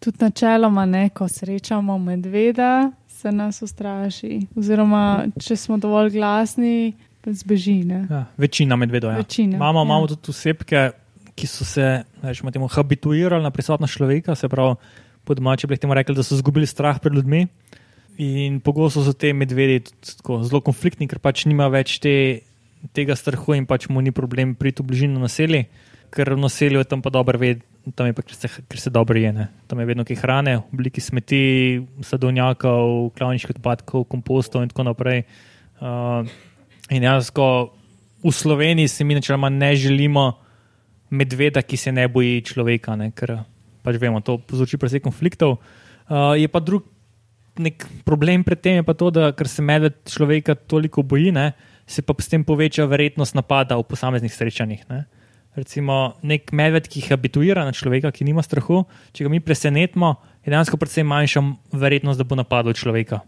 [0.00, 4.46] Tudi načeloma, ne, ko srečamo medveda, se nas ustraši.
[4.56, 6.94] Oziroma, če smo dovolj glasni,
[7.26, 7.82] zbeži.
[8.10, 9.16] Ja, večina medvedov je.
[9.18, 9.44] Ja.
[9.44, 9.84] Imamo, ja.
[9.84, 10.90] imamo tudi osebke,
[11.36, 14.76] ki so se rečemo, temu, habituirali na prisotnost človeka, se pravi,
[15.24, 17.46] po domači bi temu rekli, da so izgubili strah pred ljudmi.
[18.22, 19.82] In pogosto so te medvedi
[20.24, 22.14] zelo konfliktni, ker pač nima več te
[22.96, 25.66] tega strahu in pač mu ni problem priti v bližino naselja,
[26.14, 27.60] ker v naselju tam pa dobro ved,
[27.98, 29.32] tam je pa ker se, ker se dobro je.
[29.36, 29.50] Ne.
[29.68, 31.42] Tam je vedno kaj hrane, v obliki smeti,
[32.00, 35.26] sadovnjakov, klavniških odpadkov, kompostov in tako naprej.
[35.76, 36.24] Uh,
[36.88, 37.74] in jasko
[38.24, 40.45] v Sloveniji se mi načeloma ne želimo
[41.10, 43.38] medveda, ki se ne boji človeka, ne, ker
[43.86, 45.60] pač vemo, to povzroči precej konfliktov.
[46.06, 46.86] Uh, je pa drug
[48.04, 51.52] problem pri tem, to, da ker se medved človeka toliko boji, ne,
[51.86, 54.82] se pa s tem poveča verjetnost napada v posameznih srečanjih.
[54.90, 55.06] Ne.
[55.56, 58.84] Recimo, nek medved, ki je habituiran na človeka, ki nima strahu,
[59.16, 61.40] če ga mi presenetimo, je dejansko precej manjša
[61.72, 63.22] verjetnost, da bo napadel človeka.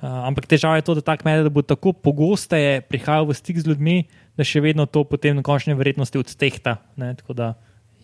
[0.00, 3.68] Uh, ampak težava je to, da tak medved bo tako pogosteje prihajal v stik z
[3.68, 6.78] ljudmi, da še vedno to potem na končni verjetnosti odstehta.
[7.00, 7.12] Ne?
[7.18, 7.54] Tako da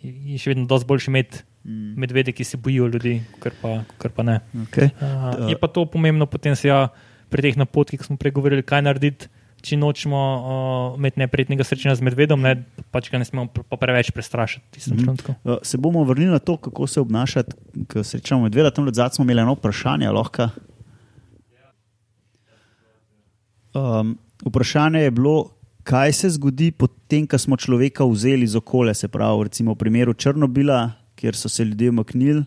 [0.03, 1.95] je še vedno dosti boljši med mm.
[2.01, 4.41] medvedi, ki se bojijo ljudi, kar pa, kar pa ne.
[4.67, 4.93] Okay.
[5.01, 6.89] Uh, je pa to pomembno potem se ja
[7.33, 9.33] pri teh napotkih, ki smo pregovorili, kaj narediti.
[9.67, 12.53] Če nočemo uh, imeti neprijetnega srečanja z medvedom, ne,
[12.95, 14.83] pač ga ne smemo pa preveč prestrašiti.
[14.93, 17.57] Mm uh, se bomo vrnili na to, kako se obnašati,
[17.91, 18.71] ko srečamo medveda.
[18.71, 20.13] Tam smo imeli eno vprašanje.
[23.75, 25.56] Um, vprašanje je bilo,
[25.87, 30.15] kaj se zgodi potem, ko smo človeka vzeli iz okolja, se pravi, recimo v primeru
[30.15, 32.43] Črnobila, kjer so se ljudje umaknili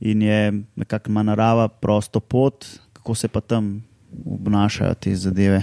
[0.00, 3.80] in je nekakšna narava prosto pot, kako se pa tam
[4.26, 5.62] obnašajo te zadeve.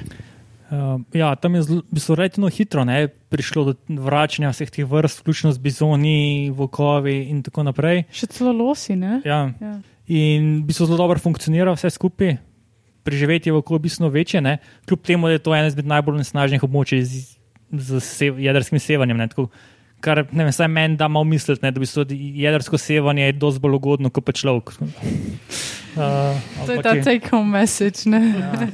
[0.70, 5.52] Uh, ja, tam je zelo relativno hitro ne, prišlo do vračanja vseh teh vrst, vključno
[5.52, 8.04] z bizoni, vokovi in tako naprej.
[8.14, 8.94] Še celo losi.
[9.26, 9.42] Ja.
[9.60, 9.74] Ja.
[10.08, 12.38] In bi se zelo dobro funkcioniralo vse skupaj,
[13.04, 14.58] preživetje v okolju bistveno večje, ne?
[14.88, 17.26] kljub temu, da je to eno izmed najbolj nesnažnih območij z,
[17.72, 19.18] z sev, jedrskim sevanjem.
[19.18, 19.28] Ne?
[19.32, 19.50] Tako,
[20.04, 21.72] kar ne vem, saj meni da malo misliti, ne?
[21.72, 24.74] da bi se jedrsko sevanje je dosti bolj ugodno kot pa človek.
[26.00, 28.06] Uh, to je ta take-home message.
[28.06, 28.68] Ja.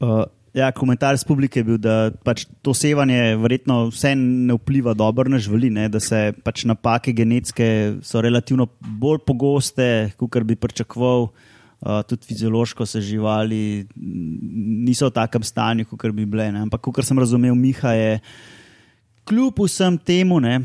[0.06, 0.22] uh,
[0.54, 5.28] ja, komentar iz publike je bil, da pač to sevanje verjetno vse ne vpliva dobro
[5.28, 5.88] na živali, ne?
[5.90, 11.26] da se pač napake genetske so relativno bolj pogoste, kot bi pričakoval.
[11.26, 13.86] Uh, tudi fiziološko se živali
[14.84, 16.50] niso v takem stanju, kot bi bile.
[16.52, 16.64] Ne?
[16.66, 18.18] Ampak, kot sem razumel, Miha je
[19.28, 20.60] kljub vsem temu, ne,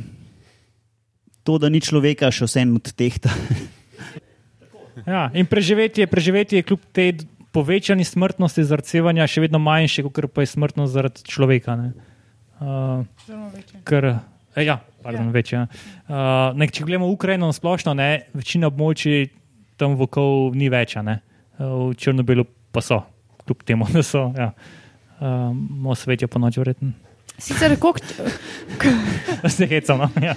[1.44, 3.30] to, da ni človeka, še vseeno od tehta.
[5.14, 7.12] ja, in preživetje, preživetje je kljub tej
[7.54, 11.76] povečani smrtnosti zaradi sevanja še vedno manjše, kot pa je smrtnost zaradi človeka.
[11.78, 11.92] Ne?
[12.64, 13.04] Uh,
[13.86, 14.10] ker,
[14.56, 15.36] eh, ja, pardon, ja.
[15.36, 15.68] Več, ja.
[16.08, 19.28] uh, nek, če gledamo Ukrajino splošno, ne, večina območij
[19.78, 21.22] tam vokov ni več, ne?
[21.60, 23.04] v Črnobilu pa so,
[23.46, 24.32] kljub temu, da so.
[24.38, 24.52] Ja.
[25.24, 26.94] Um, svet je po noči vreten.
[27.38, 28.00] Sicer kako.
[29.56, 30.10] Se hecamo.
[30.22, 30.36] Ja.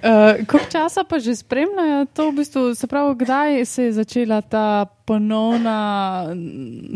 [0.00, 4.40] Uh, Koliko časa pa že spremljajo to, v bistvu, se pravi, kdaj se je začela
[4.40, 6.26] ta ponovna,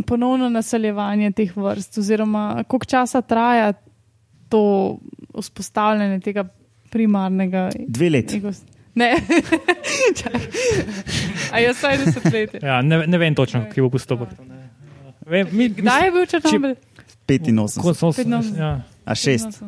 [0.06, 3.72] ponovno naseljevanje teh vrst, oziroma koliko časa traja
[4.48, 4.98] to
[5.34, 6.48] vzpostavljanje tega
[6.90, 7.70] primarnega?
[7.88, 8.40] Dve leti.
[8.94, 9.14] Ne,
[11.54, 12.62] a sem 20 let.
[12.62, 14.28] Ja, ne, ne vem točno, kje bo postopek.
[15.26, 16.76] Kdaj je bil Črnobil?
[17.26, 18.58] 85.
[18.58, 18.80] Ja.
[19.04, 19.58] A 6.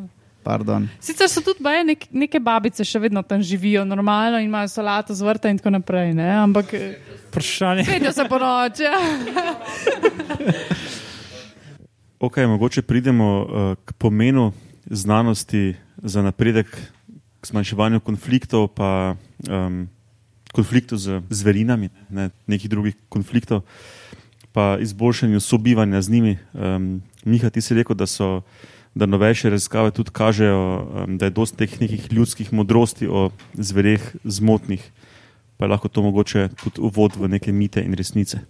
[0.47, 0.87] Pardon.
[1.03, 5.11] Sicer so tudi baje, nek, neke babice še vedno tam živijo normalno in imajo solato
[5.11, 6.13] z vrta in tako naprej.
[6.15, 6.29] Ne?
[6.39, 6.71] Ampak
[7.27, 7.83] vprašanje.
[7.83, 8.87] Sedijo se po noči.
[8.87, 8.95] Ja.
[12.27, 14.53] ok, mogoče pridemo uh, k pomenu
[14.85, 16.71] znanosti za napredek
[17.47, 19.15] zmanjševanju konfliktov, pa
[19.49, 19.87] um,
[20.53, 23.63] konfliktov z zverinami, ne, nekih drugih konfliktov,
[24.51, 26.37] pa izboljšanju sobivanja z njimi.
[26.53, 28.41] Um, Miha, ti si rekel, da so.
[28.97, 30.61] Da novejše raziskave tudi kažejo,
[31.05, 34.81] um, da je dosti teh nekih ljudskih modrosti o zvereh zmotnih,
[35.57, 38.41] pa je lahko to mogoče tudi uvod v neke mite in resnice.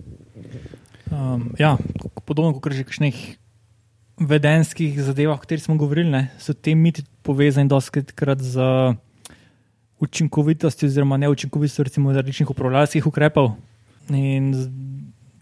[1.12, 1.76] Um, ja,
[2.24, 3.20] podobno kot že kakšnih
[4.18, 8.64] vedenskih zadevah, o katerih smo govorili, ne, so te miti povezani doskrat z
[10.00, 13.52] učinkovitostjo oziroma neučinkovitostjo recimo različnih upravljalskih ukrepov.
[14.10, 14.54] In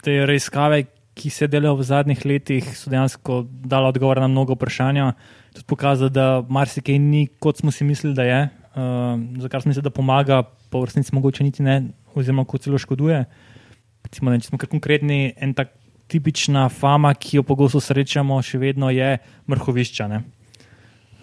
[0.02, 0.84] te raziskave,
[1.16, 5.12] ki se delajo v zadnjih letih, so dejansko dale odgovore na mnogo vprašanja.
[5.54, 8.40] Tudi pokazali, da marsikaj ni, kot smo si mislili, da je,
[8.76, 11.80] uh, za kar smo mislili, da pomaga, pa v resnici mogoče niti ne,
[12.14, 13.24] oziroma kot celo škoduje.
[14.04, 15.72] Recimo, ne, če smo kar konkretni, en tak
[16.12, 19.16] tipična fama, ki jo pogosto srečamo, še vedno je
[19.50, 20.10] mrhovišča.
[20.12, 20.22] Ne?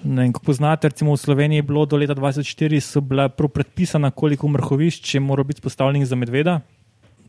[0.04, 5.44] Kot poznate, recimo v Sloveniji je bilo do leta 2004 bila predpisana, koliko mrhovišč mora
[5.44, 6.60] biti postavljenih za medveda.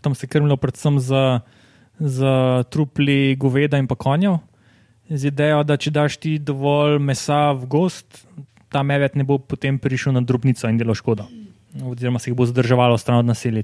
[0.02, 1.40] Tam se je krmilo predvsem za,
[1.98, 4.42] za trupli goveda in pa konjev.
[5.08, 8.26] Z idejo, da če daš ti dovolj mesa v gost,
[8.74, 11.28] ta medved ne bo potem prišel na drobnico in delo škodo.
[11.78, 13.62] Oziroma se jih bo zadrževalo stran od naselja.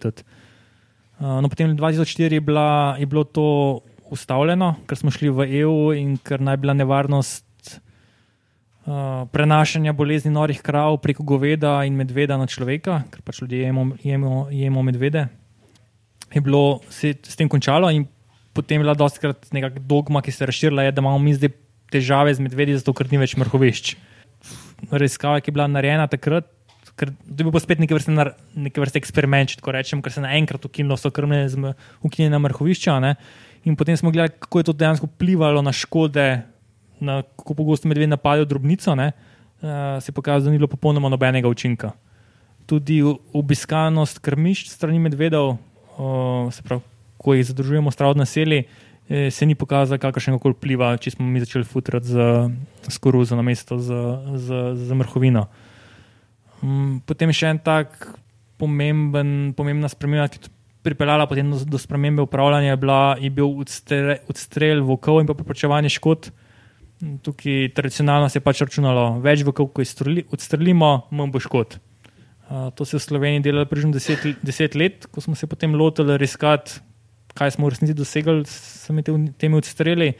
[1.19, 3.81] No, potem 2004 je, bila, je bilo to
[4.11, 7.50] ustavljeno, ker smo šli v EU in ker naj bila nevarnost
[8.87, 13.91] uh, prenašanja bolezni norih krav preko goveda in medveda na človeka, ker pač ljudje jemo,
[14.05, 15.27] jemo, jemo medvede.
[16.35, 18.07] Je bilo se s tem končalo in
[18.53, 21.53] potem je bila dostakrat neka dogma, ki se je razširila, je, da imamo mi zdaj
[21.91, 23.97] težave z medvedi, zato ker ni več mrhovišč.
[24.91, 26.49] raziskava, ki je bila narejena takrat,
[26.97, 30.13] ker to je bil spet neke vrste, nar- neke vrste eksperiment, če tako rečem, ker
[30.13, 31.45] se naenkrat ukinilo so krmne
[32.07, 32.99] ukinjena mrhovišča.
[33.01, 33.15] Ne?
[33.69, 36.43] In potem smo gledali, kako je to dejansko vplivalo na škode,
[37.01, 38.95] na kako pogosto medved napadajo drobnico.
[38.95, 39.13] Ne?
[39.61, 41.93] Uh, se je pokazalo, da ni bilo popolnoma nobenega učinka.
[42.67, 45.57] Tudi obiskanost krmišč strani medvedov,
[45.99, 46.83] uh, se pravi,
[47.21, 48.65] ko jih zadržujemo strah od naselij,
[49.09, 52.29] eh, se ni pokazalo kakršnega koli vpliva, če smo mi začeli futrati z,
[52.89, 53.93] z koruzo na mesto z,
[54.41, 55.45] z, z mrhovino.
[56.65, 58.09] Mm, Potem še en tak
[58.61, 63.53] pomemben, pomembna sprememba, ki je pripeljala potem do, do spremembe upravljanja, je, bila, je bil
[63.61, 66.31] odstre, odstrel vokov in preprečevanje škod.
[67.01, 69.49] Tukaj tradicionalno se je pač računalo, več jih
[69.89, 71.79] streli- odstrelimo, manj bo škod.
[72.51, 75.73] Uh, to se je v Sloveniji delalo približno deset, deset let, ko smo se potem
[75.75, 76.83] lotili raziskati,
[77.33, 80.13] kaj smo v resnici dosegli s te- temi odstreli.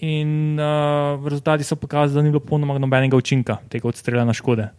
[0.00, 4.70] In uh, rezultati so pokazali, da ni bilo popolnoma nobenega učinka tega odstrela na škode.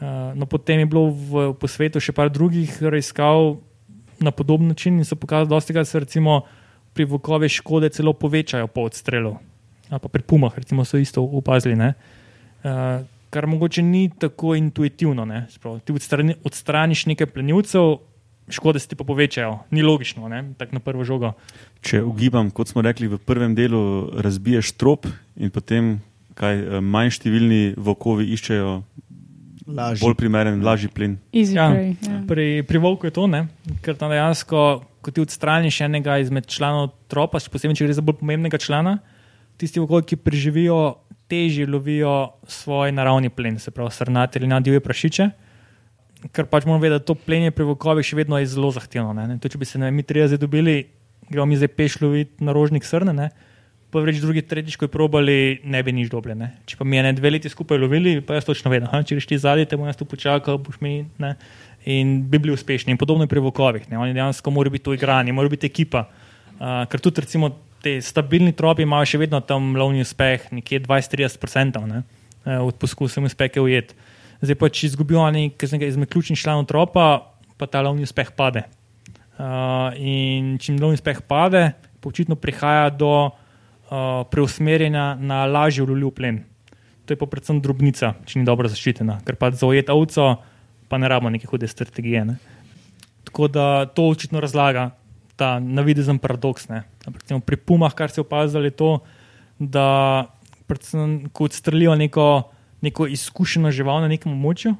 [0.00, 3.60] Uh, no, potem je bilo v, po svetu še par drugih raziskav
[4.18, 6.42] na podoben način in so pokazali, da se recimo
[6.96, 9.36] pri vokovih škode celo povečajo po odstrelu.
[9.88, 11.76] Ali pa pri pumah, recimo, so isto opazili.
[11.76, 11.94] ne.
[12.58, 15.24] Uh, kar mogoče ni tako intuitivno.
[15.24, 15.46] ne.
[15.48, 17.98] Se pravi, Ti odstrani, odstraniš nekaj plenilcev,
[18.48, 19.58] škode se ti pa povečajo.
[19.70, 20.54] Ni logično, ne?
[20.54, 21.32] tako na prvo žogo.
[21.80, 23.82] Če ugibam, kot smo rekli v prvem delu,
[24.14, 25.06] razbiješ trop
[25.36, 26.00] in potem
[26.34, 28.82] kaj eh, manj številni vokovi iščejo
[29.66, 29.98] Lažji.
[30.00, 31.18] bolj primeren, lažji plen.
[31.32, 31.70] Easy Ja.
[31.70, 31.96] prey.
[32.00, 32.20] Ja.
[32.24, 33.48] Pri, pri volku je to, ne?
[33.82, 34.60] ker tam dejansko,
[35.02, 38.98] ko ti odstraniš enega izmed članov tropa, še posebej, če gre za bolj pomembnega člana,
[39.58, 40.78] tisti volkovi, ki preživijo,
[41.30, 42.14] težje lovijo
[42.48, 45.28] svoj naravni plen, se pravi, srnate ali na divje prašiče.
[46.32, 49.12] Ker pač moramo vedeti, da to plenje pri volkovih še vedno je zelo zahtevno.
[49.14, 49.38] Ne?
[49.42, 50.78] To, če bi se ne, mi trije zdaj dobili,
[51.28, 53.30] gremo mi zdaj peš loviti na rožnik srne, ne?
[53.90, 56.34] pa reč drugi, tretjič, ko je probali, ne bi nič doble.
[56.36, 56.50] Ne?
[56.68, 59.16] Če pa mi je ne dve leti skupaj lovili, pa jaz točno vedem, aha, če
[59.16, 61.06] greš ti zadnji, te bom jaz tu počakal, boš mi.
[61.22, 61.36] Ne?
[61.86, 62.92] In bi bili uspešni.
[62.92, 63.86] In podobno je pri vokovih.
[63.88, 64.00] Ne?
[64.02, 66.08] Oni dejansko morajo biti to igrani, morajo biti ekipa.
[66.56, 67.52] Uh, ker tudi recimo
[67.86, 72.02] te stabilni tropi imajo še vedno tam lovni uspeh, nekje 20-30% ne?
[72.02, 73.94] uh, od poskusov uspehe ujet.
[74.42, 77.06] Zdaj pa, če izgubijo nekaj izmed ključnih članov tropa,
[77.56, 78.66] pa ta lovni uspeh pade.
[79.36, 81.70] Uh, in čim lovni uspeh pade,
[82.02, 86.42] pa očitno prihaja do uh, preusmerjanja na lažji ulovljiv plen.
[87.06, 90.34] To je pa predvsem drobnica, če ni dobro zaščitena, ker pa za ujet ovco
[90.90, 92.24] pa ne rabimo neke hude strategije.
[92.26, 92.36] Ne?
[93.26, 94.90] Tako da to očitno razlaga
[95.36, 96.68] ta navidezen paradoks.
[96.68, 96.82] ne.
[97.06, 98.98] Recimo Pri pumah, kar se je opazilo, je to,
[99.58, 100.26] da
[100.66, 104.74] predvsem, ko odstrelijo neko, neko izkušeno žival na nekem območju,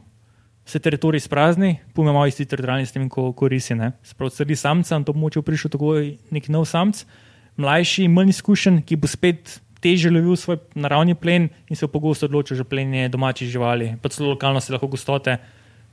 [0.66, 3.74] se teritorij sprazni, pume imajo isti teritorijalni sistem kot ko risi.
[3.74, 3.92] ne.
[4.02, 5.94] Se pravi, odstreli samca, na to območje prišel tako
[6.30, 7.04] neki nov samc,
[7.56, 12.56] mlajši, manj izkušen, ki bo spet teže lovil svoj naravni plen in se pogosto odločil
[12.56, 13.94] za plenje domačih živali.
[14.02, 15.38] Pa celo lokalno se lahko gostote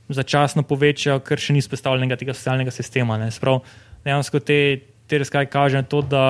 [0.08, 3.18] začasno povečajo, ker še ni spostavljenega tega socialnega sistema.
[3.18, 3.30] ne.
[3.30, 3.60] Se pravi,
[4.04, 4.58] dejansko te,
[5.08, 6.24] te raziskave kažejo na to, da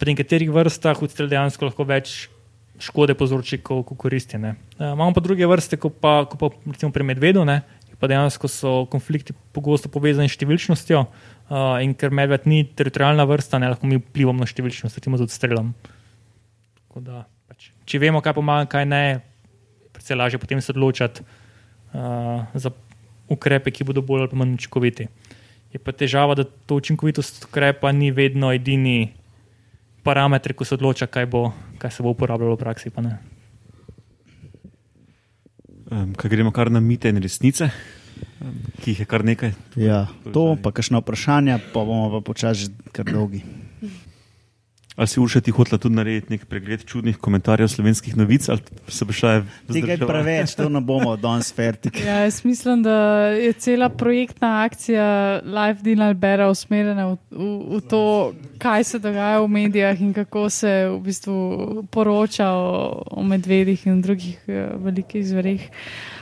[0.00, 2.28] pri nekaterih vrstah odstrel dejansko lahko več
[2.80, 4.40] škode povzroči, kot ko koristi.
[4.40, 4.54] Ne.
[4.78, 7.60] Uh, imamo pa druge vrste, kot pa, ko pa recimo pri medvedu, ne,
[8.00, 13.60] pa dejansko so konflikti pogosto povezani s številčnostjo uh, in ker medved ni teritorijalna vrsta,
[13.60, 15.74] ne lahko mi vplivamo na številčnost, recimo z odstrelom.
[16.80, 19.02] Tako Da, pač, če vemo, kaj pomaga, kaj ne,
[19.92, 22.72] predvsej lažje potem se odločati uh, za
[23.30, 25.06] ukrepe, ki bodo bolj ali manj učinkoviti.
[25.70, 29.12] Je pa težava, da to učinkovitost ukrepa ni vedno edini
[30.02, 32.90] parameter, ko se odloča, kaj, bo, kaj se bo uporabljalo v praksi.
[32.90, 33.18] pa ne.
[35.90, 37.70] Um, kaj gremo kar na mite in resnice,
[38.40, 39.54] um, ki jih je kar nekaj.
[39.76, 43.42] Ja, to pa kakšno vprašanje, pa bomo pa počasi kar dolgi.
[44.96, 48.60] Ali si Urša ti hotela tudi narediti nek pregled čudnih komentarjev slovenskih novic, ali
[48.90, 49.36] se bo še
[49.70, 52.00] Tega je preveč, to ne bomo danes fertik.
[52.02, 52.96] Ja, jaz mislim, da
[53.38, 55.06] je cela projektna akcija
[55.46, 58.02] Life Dina Albera usmerjena v, v, v to,
[58.58, 61.38] kaj se dogaja v medijih in kako se v bistvu
[61.90, 65.70] poroča o, o medvedih in drugih uh, velikih zverih.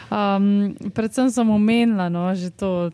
[0.08, 2.90] Um, predvsem sem omenila, no, že to,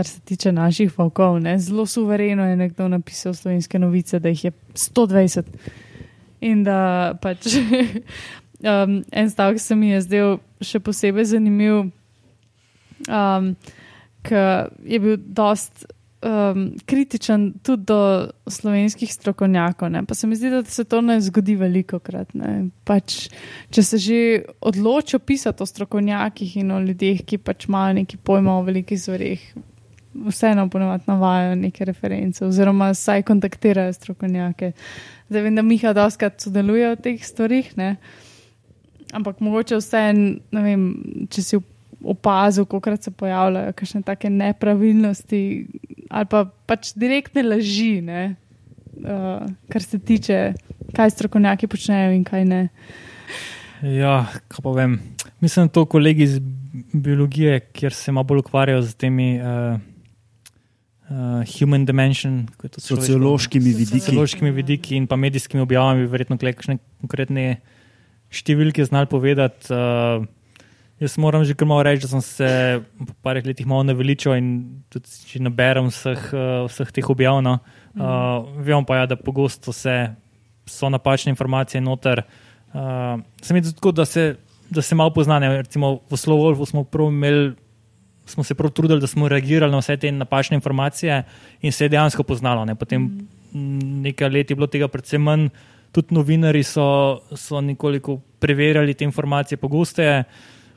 [0.00, 1.40] kar se tiče naših volkov.
[1.40, 1.58] Ne.
[1.58, 5.44] Zelo suvereno je nekdo napisal slovenske novice, da jih je 120.
[6.40, 7.52] In da pač
[8.64, 11.90] um, en stavek se mi je zdel še posebej zanimiv,
[13.12, 13.52] um,
[14.24, 15.84] ker je bil dost
[16.24, 18.00] um, kritičen tudi do
[18.48, 19.92] slovenskih strokovnjakov.
[19.92, 20.06] Ne?
[20.08, 22.32] Pa se mi zdi, da se to ne zgodi veliko krat.
[22.88, 23.26] Pač,
[23.68, 24.20] če se že
[24.60, 29.50] odločijo pisati o strokovnjakih in o ljudeh, ki pač imajo neki pojma o velikih zvereh.
[30.10, 34.72] Vseeno ponovadi navajajo neke reference, oziroma vsaj kontaktirajo strokovnjake.
[35.30, 37.94] Zdaj vem, da Miha doskrat sodeluje v teh stvarih, ne?
[39.14, 40.88] Ampak mogoče vse, ne vem,
[41.30, 41.60] če si
[42.00, 45.42] opazil, koliko se pojavljajo kakšne take nepravilnosti
[46.10, 48.22] ali pa pač direktne laži, ne,
[49.04, 50.38] uh, kar se tiče,
[50.96, 52.62] kaj strokovnjaki počnejo in kaj ne.
[53.86, 54.98] Ja, kaj pa vem.
[55.40, 56.40] Mislim, da to kolegi iz
[56.92, 59.28] biologije, kjer se malo bolj ukvarjajo z temi.
[59.38, 59.78] Uh,
[61.10, 63.98] Uh, human dimension, kot so sociološkimi vidiki.
[63.98, 67.46] Sociološkimi vidiki in pa medijskimi objavami, verjetno, kakšne konkretne
[68.30, 69.72] številke znali povedati.
[69.74, 70.28] Uh,
[71.00, 72.48] Jaz moram že kar malo reči, da sem se
[72.92, 74.48] po parih letih malo naveličal in
[74.92, 77.40] tudi če naberem vseh, uh, vseh teh objav.
[77.40, 77.56] No.
[77.96, 80.12] Uh, vem pa, ja, da pogosto se,
[80.68, 82.20] so napačne informacije noter.
[82.70, 84.36] Uh, sem videl tako, da se,
[84.68, 85.48] da se malo poznane.
[85.64, 86.84] Recimo v Slovolu smo,
[88.30, 91.22] smo se prav trudili, da smo reagirali na vse te napačne informacije
[91.62, 92.64] in se je dejansko poznalo.
[92.64, 92.74] Ne.
[92.74, 94.02] Potem mm.
[94.06, 95.48] nekaj let je bilo tega predvsem manj.
[95.92, 100.24] Tudi novinari so, so nekoliko preverjali te informacije pogosteje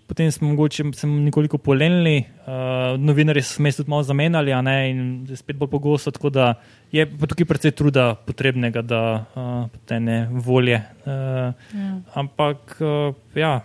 [0.07, 4.51] potem smo mogoče nekoliko polenili, uh, novinari so se tudi malo zamenjali,
[4.89, 6.11] in spet bolj pogosto.
[6.11, 6.53] Tako da
[6.91, 10.81] je tukaj precej truda potrebnega, da uh, te ne volje.
[11.05, 11.13] Uh,
[11.73, 11.99] ja.
[12.13, 13.61] Ampak uh, ja,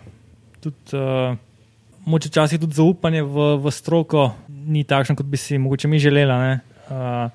[0.61, 0.77] tudi.
[0.93, 1.37] Uh,
[2.09, 6.57] Moče časi tudi zaupanje v, v stroko ni takšno, kot bi si mogoče mi želeli.
[6.89, 7.29] Uh,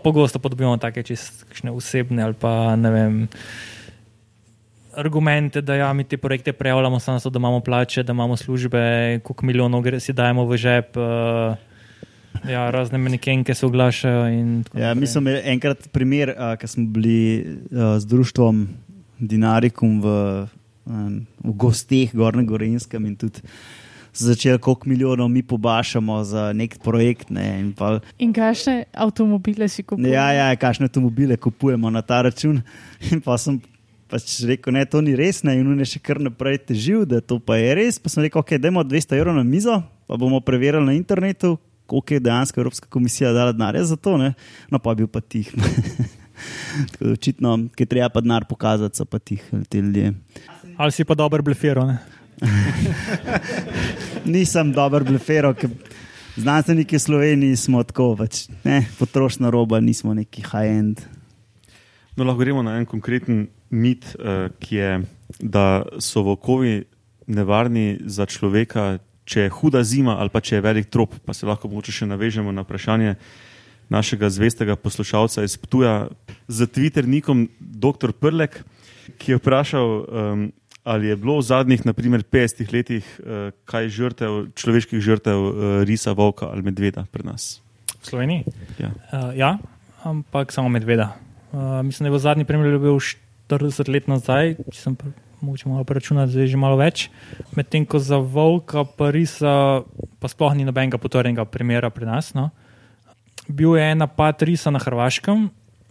[0.00, 3.28] pogosto pa dobivamo take čisto osebne ali pa ne vem.
[4.96, 9.20] Argumente, da ja, mi te projekte prejavljamo samo zato, da imamo plače, da imamo službe,
[9.22, 10.96] koliko milijonov si dajemo v žep.
[10.96, 11.56] Uh,
[12.48, 14.26] Ja, razne manekenke se oglašajo.
[14.74, 18.68] Ja, mi smo imeli enkrat primer, uh, ko smo bili uh, z društvom
[19.18, 20.06] Dinarikum v,
[20.86, 23.42] um, v gostih, Gorne Gorenskem in tudi
[24.14, 27.30] začeli, koliko milijonov mi pobašamo za nek projekt.
[27.30, 30.14] Ne, in, pa, in kakšne avtomobile si kupujemo?
[30.14, 32.62] Ja, ja, kakšne avtomobile kupujemo na ta račun.
[33.12, 33.60] In pa sem
[34.08, 37.40] pač rekel, da to ni res, ne, in je še kar naprej težil, da to
[37.42, 37.98] pa je res.
[37.98, 41.56] Pa sem rekel, ok, da imamo 200 evrov na mizo, pa bomo preverili na internetu,
[41.90, 44.34] koliko je dejansko Evropska komisija dala denarja za to, ne.
[44.70, 45.50] no pa je bil pa tih.
[46.92, 50.14] Tako da očitno, ki treba pa denar pokazati, so pa tih ti ljudje.
[50.76, 51.86] Ali si pa dober blefero?
[54.24, 55.70] Nisem dober blefero, ker
[56.36, 61.04] znanstveniki v Sloveniji smo tako, pač, ne, potrošna roba, nismo neki high-end.
[62.16, 64.90] No, lahko gremo na en konkreten mit, uh, ki je,
[65.38, 66.84] da so volkovi
[67.26, 71.14] nevarni za človeka, če je huda zima ali pa če je velik trop.
[71.24, 73.14] Pa se lahko mogoče še navežemo na vprašanje
[73.88, 76.08] našega zvestega poslušalca iz Ptuja
[76.48, 78.12] z Twitternikom Dr.
[78.16, 78.62] Prlek,
[79.20, 80.44] ki je vprašal, um,
[80.84, 85.52] ali je bilo v zadnjih naprimer, 50 letih uh, kaj žrtev, človeških žrtev uh,
[85.88, 87.60] risa, volka ali medveda pri nas.
[88.00, 88.44] V Sloveniji?
[88.78, 89.52] Ja, uh, ja
[90.04, 91.16] ampak samo medveda.
[91.52, 92.98] Uh, mislim, da je v zadnji primer bil
[93.48, 94.96] 40 let nazaj, če sem
[95.40, 97.08] mogoče malo preračunal, zdaj že malo več.
[97.56, 99.84] Medtem ko za volka, pa risa,
[100.20, 102.32] pa sploh ni nobenega potorjenega primera pri nas.
[102.36, 102.50] No.
[103.48, 105.48] Bil je en napad risa na Hrvaškem,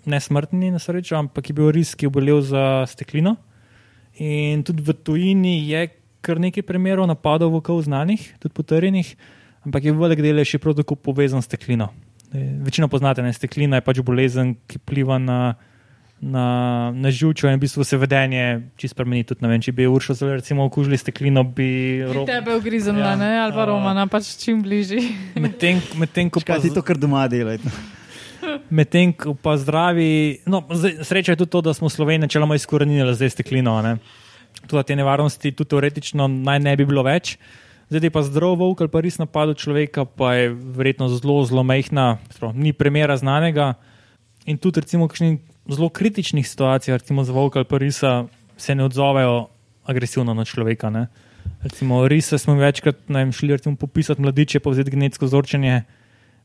[0.09, 3.37] ne smrtni na srečo, ampak je bil ris, ki je obolel za steklino.
[4.21, 5.87] In tudi v tujini je
[6.23, 9.15] kar nekaj primerov napadov volkov znanih, tudi potrjenih,
[9.65, 11.89] ampak je velik del še prav tako povezan s steklino.
[12.33, 15.55] Večino poznate, je steklina pač bolezen, ki pliva na
[16.23, 16.45] na,
[16.95, 19.25] na žuču in v bistvu se vedenje čisto spremeni.
[19.27, 22.23] Tudi, vem, če bi Uršo zelo recimo okužili steklino, bi ro...
[22.27, 25.03] tebe ugrizel, ja, ali pa Romana, pač čim bližje.
[25.35, 27.67] Medtem med ko pa ti to kar doma delate.
[28.69, 30.63] Medtem ko pa zdravi, no,
[31.01, 33.75] sreča je tudi to, da smo Slovenijo načeloma izkorenili zdaj steklino.
[34.67, 37.37] Tudi te nevarnosti, tudi teoretično, naj ne bi bilo več.
[37.93, 42.17] Zdaj pa zdrav volk ali pa res napadlo človeka, pa je verjetno zelo, zelo mehna,
[42.53, 43.73] ni primera znanega.
[44.45, 45.37] In tudi, recimo, kakšni
[45.69, 48.25] zelo kritičnih situacijah, recimo za volka ali pa risa,
[48.57, 49.47] se ne odzovejo
[49.85, 50.89] agresivno na človeka.
[50.89, 51.07] Ne.
[51.63, 55.83] Recimo, rise smo večkrat vem, šli recimo, popisati mladiče, povzeti genetsko vzorčenje.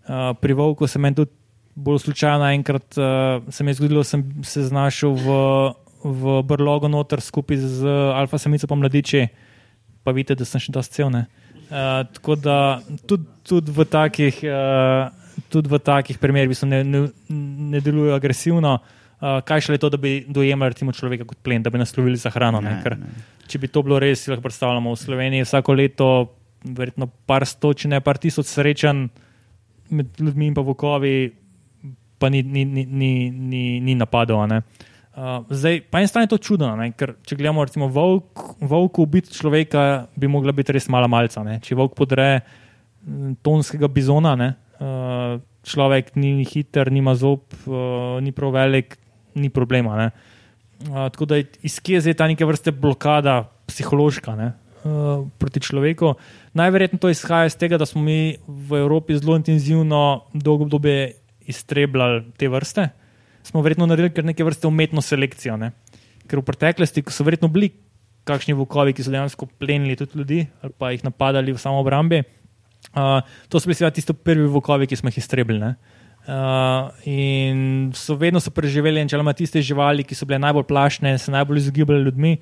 [0.09, 1.31] Uh, pri volku se meni tudi
[1.79, 5.37] bolj slučajno enkrat uh, se je zgodilo, da sem se znašel v,
[6.05, 9.27] v brlogu noter skupaj z alfa samico pa mladiči,
[10.03, 11.15] pa vidite, da sem še dosti cel.
[11.15, 11.23] Uh,
[12.17, 12.59] tako da
[13.07, 14.45] tudi, tudi v takih.
[14.45, 15.15] Uh,
[15.49, 17.01] Tudi v takih primerih ne, ne,
[17.31, 21.79] ne delujejo agresivno, uh, kaj šele to, da bi dojemali človeka kot plen, da bi
[21.79, 22.59] nas lovili za hrano.
[22.61, 23.23] Ne, ne, ne.
[23.47, 26.09] Če bi to bilo res, si lahko predstavljamo v Sloveniji vsako leto,
[26.65, 29.07] verjetno par sto, če ne par tisoč srečanj
[29.95, 31.31] med ljudmi in pa vokovi,
[32.19, 34.45] pa ni, ni, ni, ni, ni, ni napadov.
[35.19, 36.93] Uh, zdaj, pa en stran je to čudno, ne?
[36.95, 41.43] ker če gledamo, recimo, volk, volk ubiti človeka, bi mogla biti res mala malca.
[41.43, 41.57] Ne?
[41.65, 42.29] Če volk podre
[43.43, 44.37] tonskega bizona,
[44.79, 48.95] uh, človek ni hiter, nima zob, uh, ni prav velik,
[49.35, 50.09] ni problema.
[50.87, 54.53] Uh, tako da iz kje je ta neke vrste blokada psihološka ne,
[54.85, 56.15] uh, proti človeku.
[56.59, 61.17] Najverjetneje to izhaja iz tega, da smo mi v Evropi zelo intenzivno dolgo obdobje
[61.49, 62.89] iztrebljali te vrste.
[63.43, 65.57] Smo verjetno naredili kar neke vrste umetno selekcijo.
[65.57, 65.73] Ne.
[66.29, 67.73] Ker v preteklosti, so verjetno bili
[68.29, 72.21] kakšni vukovi, ki so dejansko plenili tudi ljudi ali pa jih napadali v samo obrambi,
[72.93, 75.73] uh, to so bili seveda tisti prvi vukovi, ki smo jih iztrebili.
[76.29, 81.33] Uh, in so vedno so preživeli, načeloma tiste živali, ki so bile najbolj plašne, se
[81.33, 82.35] najbolj izogibale ljudmi.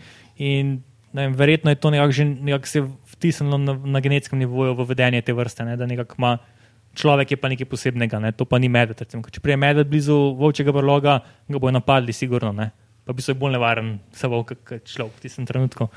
[0.43, 0.81] In
[1.15, 2.83] vem, verjetno je to nekako že nekak se
[3.13, 5.77] vtisnilo na, na genetskem nivoju v vedenje te vrste, ne?
[5.77, 6.39] da nekako ima
[6.97, 8.33] človek je pa nekaj posebnega, ne?
[8.33, 9.05] to pa ni medved.
[9.05, 12.53] Recimo, če prije medved blizu volčjega brloga, ga bojo napadli, sigurno.
[12.57, 12.71] Ne?
[13.07, 15.89] Pa bi se bolj nevaren, se volk, kot človek v tistem trenutku.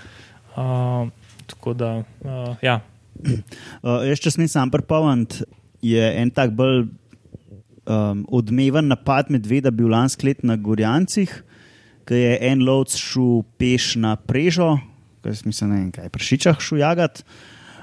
[0.53, 1.09] Uh,
[1.49, 2.79] tako da, uh, ja.
[3.79, 5.43] Uh, jaz, če smem sam pripomniti,
[5.83, 6.85] je en tak bolj
[7.89, 11.31] um, odmeven napad medveda bil lansko leto na Gorjancih,
[12.07, 14.77] ki je en lovc šel peš na prežo,
[15.23, 17.23] kaj se mislim, ne vem, kaj pršičah šel jagat.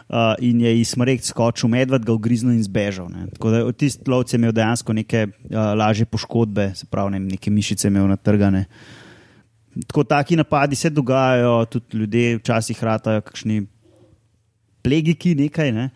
[0.07, 3.09] Uh, in je iz smrek skočil medved, ga ugriznil in zbežal.
[3.11, 3.25] Ne.
[3.35, 7.51] Tako da tisti lovec je imel dejansko neke uh, lažje poškodbe, se pravi, ne, neke
[7.51, 8.69] mišice imel natrgane.
[9.89, 13.65] Tako taki napadi se dogajajo, tudi ljudje včasih ratajo, kakšni
[14.87, 15.75] plegiki, nekaj.
[15.75, 15.91] Ne.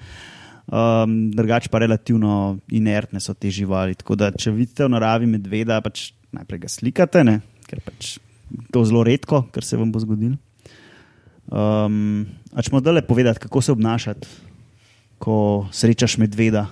[0.67, 3.95] Um, drugače pa relativno inertne so te živali.
[3.95, 7.41] Tako da, če vidite v naravi medveda, pač najprej ga slikate, ne?
[7.71, 8.17] ker pač
[8.75, 10.35] to zelo redko, kar se vam bo zgodilo.
[11.51, 14.29] Um, Če moramo dale povedati, kako se obnašati,
[15.19, 16.69] ko srečaš medveda.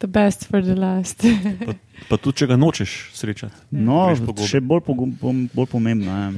[0.00, 1.24] The best for the last.
[1.66, 1.74] pa,
[2.08, 3.56] pa tudi, če ga nočeš srečati.
[3.72, 4.08] No,
[4.44, 5.16] še bolj, pogum,
[5.52, 6.12] bolj pomembno.
[6.12, 6.30] Ja.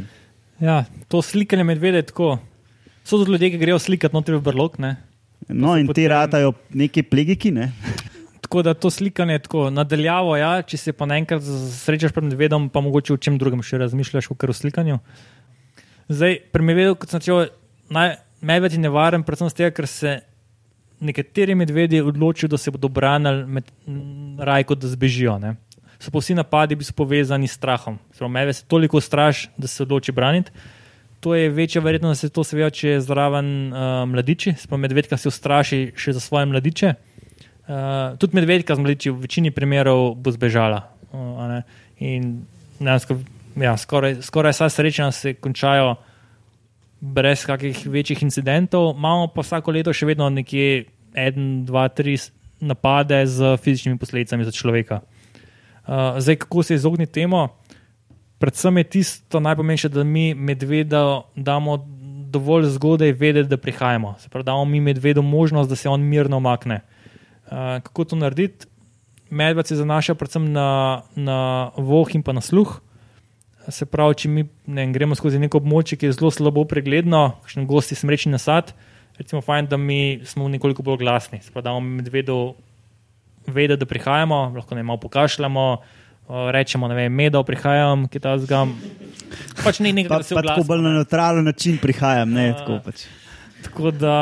[0.62, 0.78] ja,
[1.10, 2.36] to slikanje medveda je tako.
[3.02, 4.78] So tudi ljudje, ki grejo slikati noter v brlog.
[4.82, 4.96] Ne?
[5.48, 6.04] No, in potem...
[6.04, 7.50] ti ratajo neki plegiki.
[7.54, 7.72] Ne?
[8.42, 10.34] Tako da to slikanje je tako nadaljavo.
[10.36, 11.40] Ja, če se pa naenkrat
[11.72, 14.98] srečaš pred medvedom, pa mogoče o čem drugem še razmišljaš, kot o slikanju.
[16.12, 17.46] Zdaj, pri medvedu, kot sem rekel,
[18.40, 20.20] medved je nevaren, predvsem z tega, ker se
[21.02, 23.70] nekateri medvedi odločijo, da se bodo branili med
[24.38, 25.38] raj, kot da zbežijo.
[25.42, 25.56] Ne?
[26.02, 27.98] So pa vsi napadi povezani s strahom.
[28.28, 30.52] Medved se toliko straši, da se odloči braniti
[31.22, 33.78] to je večja verjetnost, da se to seveda, če je zraven uh,
[34.10, 36.94] mladiči, sploh medvedka se ustraši še za svoje mladiče.
[37.62, 40.80] Uh, tudi medvedka z mladiči v večini primerov bo zbežala.
[41.14, 41.60] Uh,
[42.02, 42.40] in
[42.80, 43.20] dejansko,
[43.62, 45.94] ja, skoraj, skoraj vsa srečanja se končajo
[47.02, 50.84] brez kakih večjih incidentov, imamo pa vsako leto še vedno nekje
[51.18, 52.14] en, dva, tri
[52.62, 55.00] napade z fizičnimi posledicami za človeka.
[55.82, 57.48] Uh, zdaj, kako se izogniti temu?
[58.42, 61.78] predvsem je tisto najpomembnejše, da mi medvedu damo
[62.34, 64.16] dovolj zgodaj vedeti, da prihajamo.
[64.18, 66.80] Se pravi, da damo mi medvedu možnost, da se on mirno omakne.
[67.46, 68.66] Uh, kako to narediti?
[69.30, 72.80] Medved se zanaša predvsem na, na voh in pa na sluh.
[73.70, 77.66] Se pravi, če mi ne, gremo skozi neko območje, ki je zelo slabo pregledno, kakšni
[77.70, 78.72] gosti smrečni nasad,
[79.20, 81.38] recimo, fajn, da mi smo nekoliko bolj glasni.
[81.42, 82.38] Se pravi, da damo medvedu
[83.46, 85.66] vedeti, da prihajamo, lahko ne malo pokašljamo
[86.28, 88.72] rečemo, ne vem, medo prihajam, ki ta zgam.
[89.62, 92.32] Pač ne nekaj, kar se vglasno, tako bolj na neutralen način prihajam.
[92.32, 93.04] Ne, uh, tako, pač.
[93.66, 94.16] tako da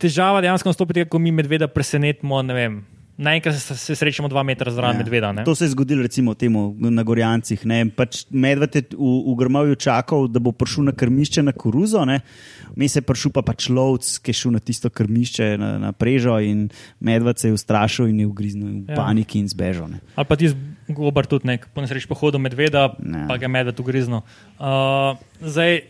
[0.00, 2.80] težava dejansko nastopi, ko mi medveda presenetimo, ne vem.
[3.22, 4.98] Naenkrat se, se srečamo dva metra zraven ja.
[5.04, 5.32] medveda.
[5.32, 5.44] Ne?
[5.44, 7.62] To se je zgodilo recimo temu na Gorjancih.
[7.96, 12.02] Pač medved je v, v Grmovju čakal, da bo prišel na krmišče na koruzo.
[12.74, 15.92] Mi se je prišel pa pač lovc, ki je šel na tisto krmišče na, na
[15.94, 16.66] prežo in
[16.98, 18.98] medved se je ustrašil in je ugriznil v ja.
[18.98, 19.86] paniki in zbežal.
[19.92, 20.02] Ne?
[20.18, 20.50] Ali pa ti
[20.90, 23.26] zgobar tudi nek, po nesreči pohodu medveda, ne.
[23.30, 24.26] pa ga je medved ugriznil.
[24.58, 25.84] Uh, zdaj,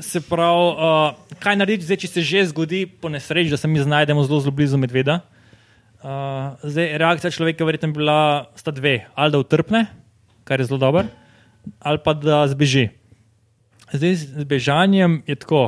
[0.00, 3.82] se pravi, uh, kaj narediti, zdaj, če se že zgodi po nesreči, da se mi
[3.82, 5.20] znajdemo zelo, zelo blizu medveda?
[5.20, 5.35] Uh,
[6.62, 9.06] zdaj, reakcija človeka je verjetno bila sta dve.
[9.14, 9.86] Ali da utrpne,
[10.44, 11.06] kar je zelo dobro,
[11.80, 12.88] ali pa da zbeži.
[13.92, 15.64] Zdaj, z bežanjem je tako.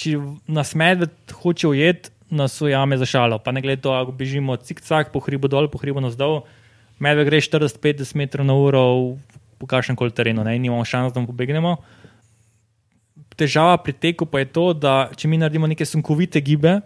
[0.00, 0.16] Če
[0.48, 1.12] nas medved
[1.42, 3.38] hoče ujeti, nas ujame za šalo.
[3.38, 6.44] Pa ne glede to, ako bežimo cik-cak, po hribu dol, po hribu navzdol,
[7.02, 8.82] medved gre 40-50 metrov na uro
[9.60, 11.76] po kakšnem koli terenu, ne imamo šans, da mu pobegnemo.
[13.36, 16.78] Težava pri teku pa je to, da če mi naredimo neke sunkovite gibe,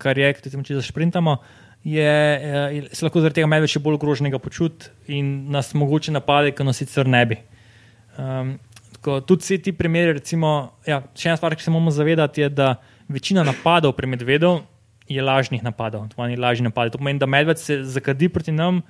[0.00, 4.40] kar je, če se sprintamo, je, je, se lahko zaradi tega medved še bolj ogroženega
[4.42, 7.38] počuti in nas mogoče napade, ki nas sicer ne bi.
[8.20, 8.58] Um,
[8.98, 12.50] tako, tudi vsi ti primeri, recimo, ja, še ena stvar, ki se moramo zavedati, je,
[12.52, 12.74] da
[13.08, 14.58] večina napadov pri medvedu
[15.10, 16.06] je lažnih napadov.
[16.12, 16.26] To,
[16.62, 16.92] napad.
[16.92, 18.82] to pomeni, da medved se zakadi proti nam,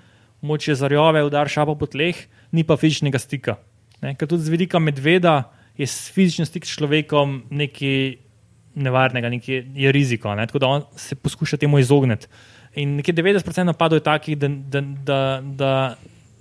[0.43, 2.17] moče zarjove, udar šapa po tleh,
[2.53, 3.57] ni pa fizičnega stika.
[4.03, 4.15] Ne?
[4.17, 8.17] Ker tudi z vidika medveda je fizični stik s človekom nekaj
[8.75, 10.35] nevarnega, nekaj je riziko.
[10.35, 10.47] Ne?
[10.47, 12.29] Tako da on se poskuša temu izogniti.
[12.75, 15.73] In nekje 90% napadov je takih, da, da, da, da,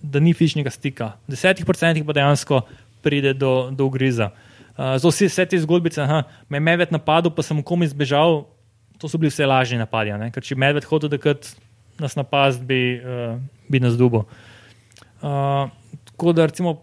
[0.01, 2.61] da ni fizičnega stika, 10% pa dejansko
[3.01, 4.29] pride do, do ugriza.
[4.77, 8.43] Uh, vsi vse te zgodbice, aha, me je medved napadel, pa sem komu izbežal,
[9.01, 10.13] to so bili vse lažni napadi.
[10.35, 11.39] Ker če medved hotel, da
[11.99, 14.23] nas napast, bi, uh, bi nas dubo.
[15.19, 15.67] Uh,
[16.11, 16.77] tako da, recimo,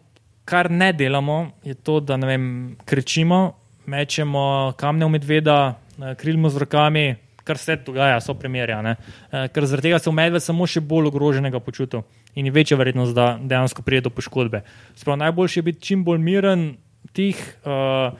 [0.44, 2.44] kar ne delamo, je to, da ne vem,
[2.84, 3.54] kričimo,
[3.86, 7.06] mečemo kamne v medveda, uh, krilimo z rokami,
[7.46, 8.80] kar se dogaja, so primerja.
[8.82, 12.02] Uh, ker zaradi tega se v medved samo še bolj ogroženega počuti
[12.36, 14.64] in je večja verjetnost, da dejansko pride do poškodbe.
[14.98, 16.72] Sprav, najboljše je biti čim bolj miren,
[17.16, 17.38] tih.
[17.64, 18.16] Uh,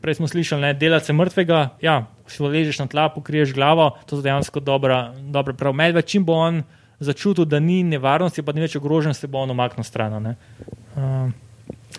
[0.00, 4.24] Prej smo slišali, da delaš mrtvega, ja, si ležeš na tla, pokriješ glavo, to je
[4.24, 5.12] dejansko dobra.
[5.28, 6.62] dobra prav, medved, čim bo on
[7.00, 10.32] začutil, da ni nevarnosti, pa ni več ogrožen, se bo on omaknil stran.
[10.96, 11.28] Uh,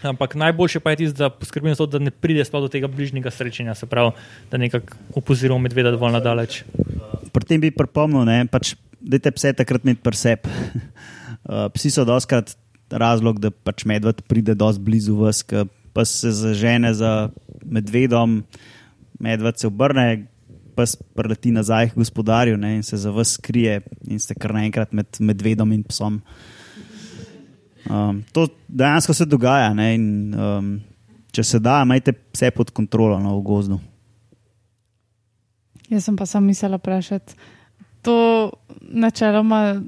[0.02, 2.88] ampak najboljše pa je tisto, da poskrbimo za to, da ne pride sploh do tega
[2.88, 4.12] bližnjega srečanja, se pravi,
[4.52, 6.64] da nekako opozorimo medveda dovolj nadaleč.
[7.32, 8.76] Pri tem bi pripomnil, da pač,
[9.12, 10.48] te pse takrat imeti presep.
[10.48, 12.56] Uh, psi so doskrat
[12.92, 15.44] razlog, da pač medved pride dosti blizu vas,
[15.94, 17.30] pa se zažene za
[17.64, 18.42] medvedom,
[19.20, 20.26] medved se obrne,
[20.76, 20.86] pa
[21.16, 25.20] preleti nazaj k gospodarju ne, in se za vas skrije in ste kar naenkrat med
[25.20, 26.22] medvedom in psom.
[27.90, 29.74] Um, to dejansko se dogaja.
[29.74, 30.72] Ne, in, um,
[31.32, 33.80] če se da, imajte vse pod kontrolo na no, gozdu.
[35.92, 37.36] Jaz sem pa sam mislila vprašati.
[38.02, 38.52] To
[38.82, 39.82] načeloma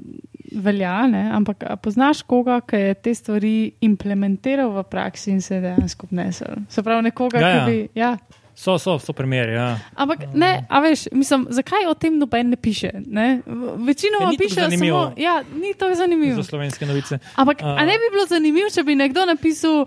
[0.54, 1.30] velja, ne?
[1.32, 6.62] ampak poznaš koga, ki je te stvari implementiral v praksi in se dejansko obnesel?
[6.68, 7.66] Se pravi, nekoga, Ja, ki ja.
[7.66, 7.88] bi.
[7.94, 8.16] Ja.
[8.56, 9.52] So, so, so primeri.
[9.52, 9.78] Ja.
[9.94, 12.90] Ampak ne, a veš, mislim, zakaj o tem noben ne piše?
[13.06, 13.40] Ne?
[13.78, 15.02] Večinoma Ja, piše zanimivo.
[15.02, 16.36] samo, ja, ni to zanimivo.
[16.36, 17.18] Za slovenske novice.
[17.34, 19.86] Ampak A- a ne bi bilo zanimivo, če bi nekdo napisal.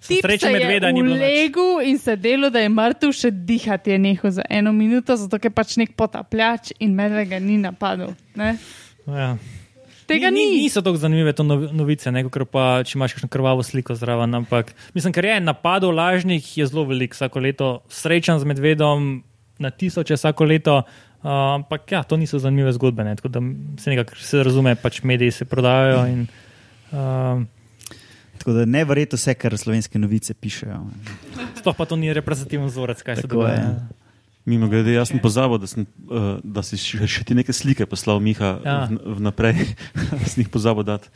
[0.00, 0.20] Se je
[0.52, 4.30] medveda ni bilo nič." Vlegu in se delo, da je mrtev, še dihati je nehal
[4.30, 8.14] za eno minuto, zato je pač nek potapljač in medved ga ni napadel.
[8.34, 8.56] Ne?
[9.06, 9.36] Ja.
[10.08, 10.56] Tega ni, ni.
[10.56, 10.62] ni.
[10.64, 14.32] Niso tako zanimive to novi- novice, ne, kot pa če imaš kakšno krvavo sliko zraven.
[14.34, 17.68] Ampak mislim, ker je napadov lažnih, je zelo velik vsako leto.
[17.92, 19.20] Srečan z medvedom
[19.58, 20.82] na tisoče vsako leto.
[21.18, 23.04] Uh, ampak ja, to niso zanimive zgodbe.
[23.04, 23.40] Ne, tako da
[23.76, 26.06] se nekako se razume, pač mediji se prodajajo.
[26.06, 26.26] In,
[26.92, 27.42] uh,
[28.38, 30.78] Tako da ne verjete vse, kar slovenske novice pišejo.
[31.58, 33.58] sploh pa to ni reprezentativen vzorec, kaj se Tako je.
[34.48, 37.84] Mimo grede, jaz sem pozabil, da, sem, uh, da si še, še ti neke slike
[37.84, 38.76] poslal, Miha, Ja.
[38.82, 39.14] ja.
[39.14, 39.76] vnaprej.
[40.30, 41.12] sem jih pozabil dati.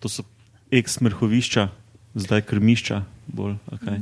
[0.00, 0.24] To so
[0.72, 1.68] ex-mrhovišča,
[2.14, 3.98] zdaj krmišča, bolj okay.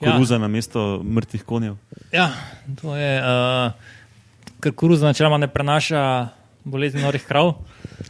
[0.00, 0.12] Ja.
[0.12, 1.76] koruza na mesto mrtvih konjev.
[2.10, 2.30] Ja,
[2.74, 3.72] to je, uh,
[4.58, 6.02] ker koruza načeloma ne prenaša
[6.64, 7.54] bolezni norih krav.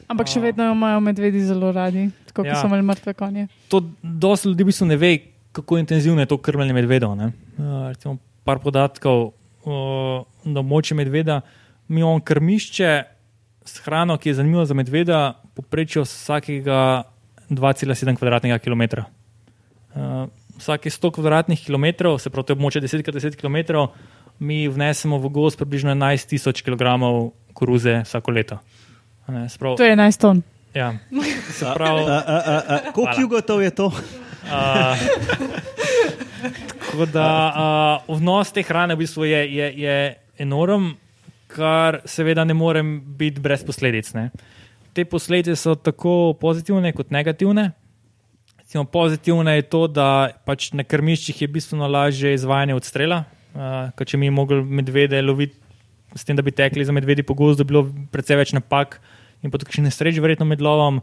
[0.07, 2.61] Ampak še vedno jo imajo medvedi zelo radi, tako kot Ja.
[2.61, 3.49] so imeli mrtve konje.
[3.69, 5.13] to dosti ljudi v bistvu ne ve,
[5.53, 7.17] kako intenzivno je to krmljenje medvedov.
[7.17, 7.33] ne.
[7.57, 11.41] Uh, recimo, par podatkov uh, na območju medveda.
[11.89, 13.03] Mi imamo krmišče
[13.65, 17.05] s hrano, ki je zanimiva za medveda, poprečju vsakega
[17.51, 19.05] 2,7 kvadratnega kilometra.
[19.95, 20.29] Uh,
[20.59, 23.89] vsake 100 kvadratnih kilometrov, se pravi, to je območje 10x10 km,
[24.39, 26.83] mi vnesemo v gost približno 11 tisoč kg
[27.53, 28.59] koruze vsako leto.
[29.27, 30.43] A Ne, se pravi, To je 11 ton.
[30.75, 30.95] ja,
[31.51, 32.05] se pravi,
[32.95, 33.93] Koliko jugotov je to?
[34.45, 34.99] Uh,
[36.85, 37.29] tako da
[38.09, 39.99] uh, vnos te hrane v bistvu je, je, je
[40.39, 40.93] enorm,
[41.49, 44.13] kar seveda ne morem biti brez posledic.
[44.15, 44.31] Ne.
[44.95, 47.71] Te posledice so tako pozitivne kot negativne.
[48.59, 53.25] Recimo, pozitivne je to, da pač na krmiščih je bistveno lažje izvajanje odstrela.
[53.57, 55.57] Uh, ker če mi mogli medvede loviti,
[56.15, 58.99] s tem, da bi tekli za medvedi po gozdu, bi bilo precej več napak
[59.45, 61.01] in pa tudi nesreč, verjetno med lovom.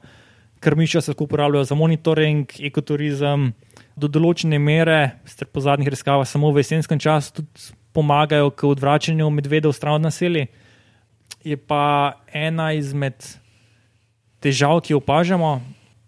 [0.59, 3.51] Krmišča se lahko uporabljajo za monitoring, ekoturizem,
[3.95, 9.29] do določene mere, sicer po zadnjih raziskavah, samo v jesenskem času tudi pomagajo k odvračanju
[9.31, 10.49] medvedov stran od naselij.
[11.45, 13.15] Je pa ena izmed
[14.43, 15.59] težav, ki jo opažamo,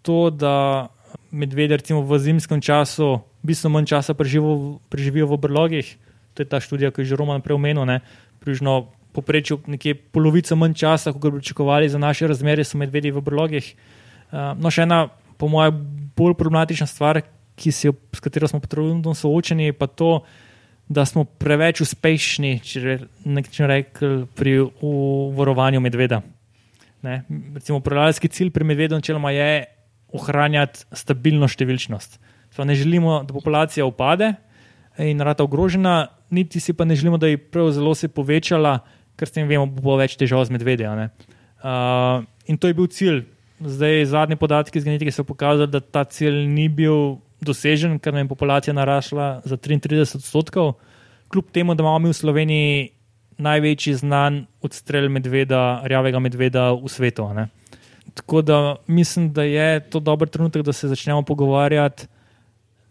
[0.04, 0.88] to, da
[1.30, 5.94] medvede recimo v zimskem času bistveno manj časa preživijo, preživijo v brlogih.
[6.34, 7.86] To je ta študija, ki je že Roman prej omenil.
[7.86, 8.00] ne.
[8.40, 13.24] Približno poprečju nekje polovico manj časa, kot bi pričakovali za naše razmere, so medvedi v
[13.24, 13.74] brlogih.
[13.74, 13.97] Uh,
[14.32, 15.06] no, še ena,
[15.38, 15.78] po mojem,
[16.18, 17.22] bolj problematična stvar,
[17.58, 20.22] jo, s katero smo trenutno soočeni, je pa to,
[20.88, 22.98] da smo preveč uspešni, če re-
[23.28, 26.22] nekaj rekli, pri uvarovanju medveda.
[27.02, 27.22] Ne?
[27.54, 29.66] Recimo, upravljalski cilj pri medvedu načeloma je
[30.16, 32.18] ohranjati stabilno številčnost.
[32.56, 34.32] Sva ne želimo, da populacija upade
[34.98, 38.80] in rata ogrožena, niti si pa ne želimo, da bi prav zelo se povečala,
[39.18, 40.88] ker s tem vemo, bo več težav z medvedi.
[40.88, 41.10] a ne.
[41.58, 43.26] Uh, in to je bil cilj.
[43.60, 48.26] Zdaj, zadnji podatki iz genetike so pokazali, da ta cilj ni bil dosežen, ker nam
[48.26, 50.74] je populacija narasla za 33 odstotkov,
[51.28, 52.88] kljub temu, da imamo mi v Sloveniji
[53.38, 57.28] največji znan odstrel medveda, rjavega medveda v svetu.
[57.34, 57.48] ne.
[58.14, 62.06] Tako da mislim, da je to dober trenutek, da se začnemo pogovarjati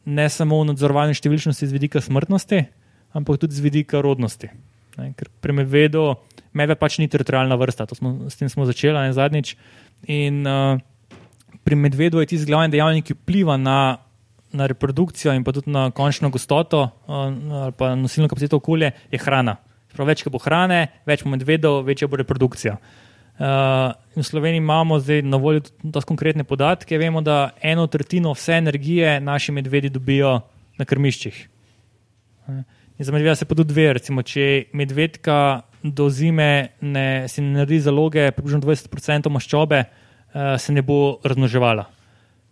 [0.05, 2.63] ne samo v nadzorovanju številčnosti z vidika smrtnosti,
[3.11, 4.47] ampak tudi z vidika rodnosti.
[4.97, 6.15] Ne, ker pri medvedu,
[6.53, 9.55] medved pač ni teritorijalna vrsta, smo, s tem smo začeli ne, zadnjič.
[10.13, 10.79] In uh,
[11.63, 13.97] pri medvedu je tisti glavni dejavnik, ki vpliva na,
[14.53, 17.15] na reprodukcijo in pa tudi na končno gostoto uh,
[17.63, 19.57] ali pa nosilno kapaciteto okolja, je hrana.
[19.95, 22.77] Prav več, ko bo hrane, več bo medvedov, večja bo reprodukcija.
[23.37, 26.97] Uh, v Sloveniji imamo zdaj na voljo tudi konkretne podatke.
[26.97, 30.39] Vemo, da eno tretjino vse energije naši medvedi dobijo
[30.77, 31.37] na krmiščih.
[32.97, 33.91] In za medvedja se pa tudi dve.
[33.93, 40.81] Recimo, če medvedka do zime ne, ne naredi zaloge, približno 20% maščobe, uh, se ne
[40.81, 41.87] bo razmnoževala.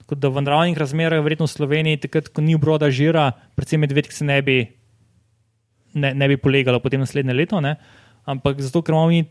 [0.06, 4.14] Tako da v naravnih razmerah, verjetno v Sloveniji, takrat, ko ni obroda žira, predvsem medvedk
[4.14, 4.60] se ne bi,
[5.98, 7.62] ne, ne bi polegalo potem naslednje leto.
[7.62, 7.76] Ne?
[8.30, 9.24] Ampak zato, ker imamo mi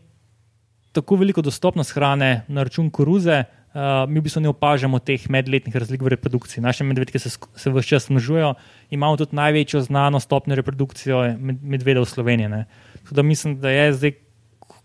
[0.95, 3.43] tako veliko dostopnost hrane na račun koruze,
[3.75, 6.63] uh, mi v bistvu ne opažamo teh medletnih razlik v reprodukciji.
[6.63, 8.53] Naše medvedke se, se vse čas množijo,
[8.91, 12.49] imamo tudi največjo znano stopnjo reprodukcije med, medvedov v Sloveniji.
[12.51, 14.13] Tako da mislim, da je zdaj,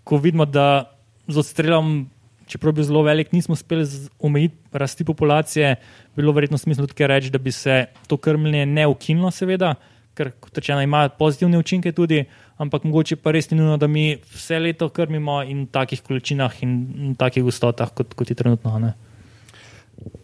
[0.04, 0.96] ko vidimo, da
[1.28, 2.08] z odstrelom,
[2.46, 3.86] čeprav bi zelo velik, nismo uspeli
[4.18, 5.76] omejiti rasti populacije,
[6.16, 9.74] bilo verjetno smisel tudi reči, da bi se to krmljenje ne ukinilo, seveda,
[10.14, 12.24] ker kot rečeno ima pozitivne učinke tudi
[12.60, 16.60] ampak mogoče pa res ni nujno, da mi vse leto krmimo in v takih količinah
[16.62, 16.74] in
[17.12, 18.76] v takih gostotah, kot, kot je trenutno.
[18.78, 18.92] Ne?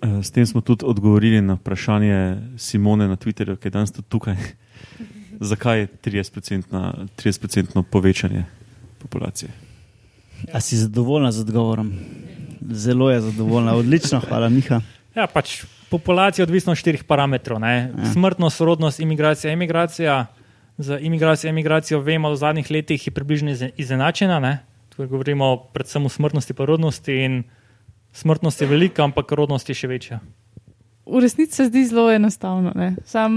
[0.04, 2.18] Eh, s tem smo tudi odgovorili na vprašanje
[2.60, 4.36] Simone na Twitterju, ki je danes tudi tukaj.
[5.40, 8.44] Zakaj je 30%, 30 povečanje
[8.98, 9.50] populacije?
[10.52, 11.92] A si zadovoljna z odgovorom?
[12.70, 14.80] Zelo je zadovoljna, odlično, hvala, Miha.
[15.14, 17.88] Ja, pač populacija je odvisna od štirih parametrov: ja.
[18.12, 20.26] smrtnost, rodnost, imigracija, emigracija
[20.78, 24.58] z imigracijo, emigracijo, vemo, da v zadnjih letih je približno izenačena.
[24.96, 27.42] Govorimo predvsem o smrtnosti in rodnosti.
[28.12, 30.20] Smrtnost je velika, ampak rodnost je še večja.
[31.06, 32.72] V resnici se zdi zelo enostavno.
[33.06, 33.32] Sam,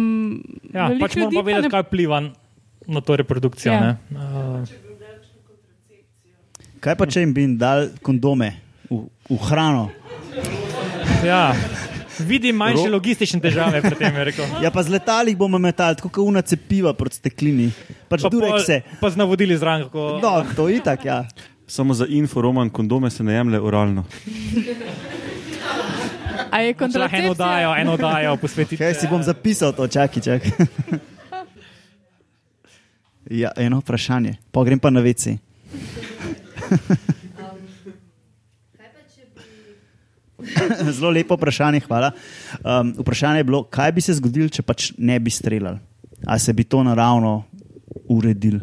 [0.73, 1.69] ja, pač moramo vedeti, ne...
[1.69, 2.21] kaj vpliva
[2.89, 3.73] na to reprodukcijo.
[3.73, 3.97] Ja.
[4.09, 4.65] Uh,
[6.81, 8.55] kaj pa če jim bi dal kondome
[8.89, 9.89] v, v hrano?
[11.21, 11.53] Ja.
[12.19, 14.17] Vidim manjše Ro logistične težave pri tem.
[14.63, 17.69] Ja, pa z letali bomo metali, tako kot una cepiva proti steklini.
[18.09, 19.87] Pač pa, pa, pa z navodili zraven.
[19.87, 20.19] Kako...
[20.19, 21.19] No, to je tako, ja.
[21.69, 24.03] Samo za info, roman, kondome se ne jemlje oralno.
[26.51, 27.25] A je kontracepcija?
[27.25, 28.83] Eno dajo, eno dajo, posvetite.
[28.83, 30.51] Kaj si bom zapisal to, čakaj, čakaj.
[33.41, 35.37] ja, eno vprašanje, pa grem pa na veci.
[40.97, 42.11] Zelo lepo vprašanje, hvala.
[42.63, 45.79] Um, vprašanje je bilo, kaj bi se zgodilo, če pač ne bi streljali?
[46.27, 47.43] Ali se bi to naravno
[48.09, 48.59] uredil?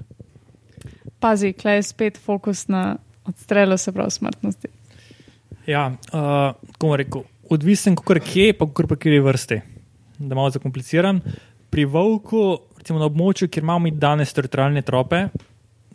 [1.20, 4.68] Pazi, klej je spet fokus na odstrelu, se pravi smrtnosti.
[5.66, 9.60] Ja, uh, kako rekel, odvisen, kako je, pa kako je vrste.
[10.18, 11.20] Da malo zakompliciram.
[11.70, 15.26] Pri volku, recimo na območju, kjer imamo danes teritorijalne trope,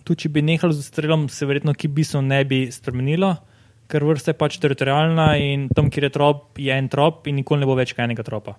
[0.04, 3.36] tudi če bi nehali z odstrelom, se verjetno ki bi se ne bi spremenilo
[3.92, 7.64] ker vrsta je pač teritorijalna in tam, kjer je trop, je en trop in nikoli
[7.64, 8.56] ne bo več enega tropa.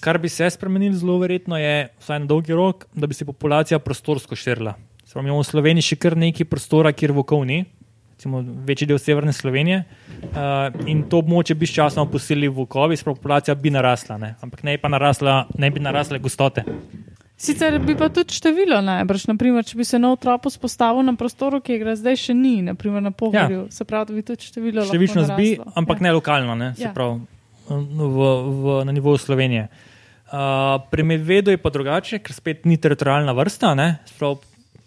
[0.00, 3.80] Kar bi se spremenilo zelo verjetno je, vsaj na dolgi rok, da bi se populacija
[3.84, 4.76] prostorsko širila.
[5.04, 7.64] Smo imeli v Sloveniji še kar nekaj prostora, kjer vokov ni,
[8.20, 9.84] recimo večji del severne Slovenije,
[10.22, 14.34] uh, in to območje bi sčasoma posili vokovi, sploh populacija bi narasla, ne?
[14.44, 16.64] ampak ne bi narasla, ne bi narasle gostote.
[17.40, 21.62] Sicer bi pa tudi število najbrž, naprimer, če bi se nov trop spostavil na prostoru,
[21.64, 23.72] ki ga zdaj še ni, naprimer na pohorju, ja.
[23.72, 24.84] se pravi, da bi tudi število.
[24.90, 26.08] Številčnost bi, ampak ja.
[26.10, 26.74] ne lokalno, ne?
[26.76, 26.92] se ja.
[26.92, 27.24] pravi
[27.70, 28.28] v,
[28.60, 29.70] v, na nivoju Slovenije.
[30.30, 33.72] Uh, pri medvedu je pa drugače, ker spet ni teritorijalna vrsta.
[34.12, 34.36] Sprav,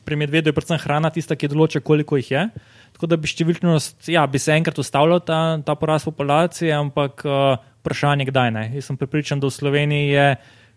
[0.05, 2.45] pri medvedu je predvsem hrana tista, ki določa, koliko jih je.
[2.93, 7.57] Tako da bi številčnost, ja, bi se enkrat ustavljal ta, ta porast populacije, ampak uh,
[7.81, 8.67] vprašanje, kdaj ne.
[8.77, 10.27] Jaz sem pripričan, da v Sloveniji je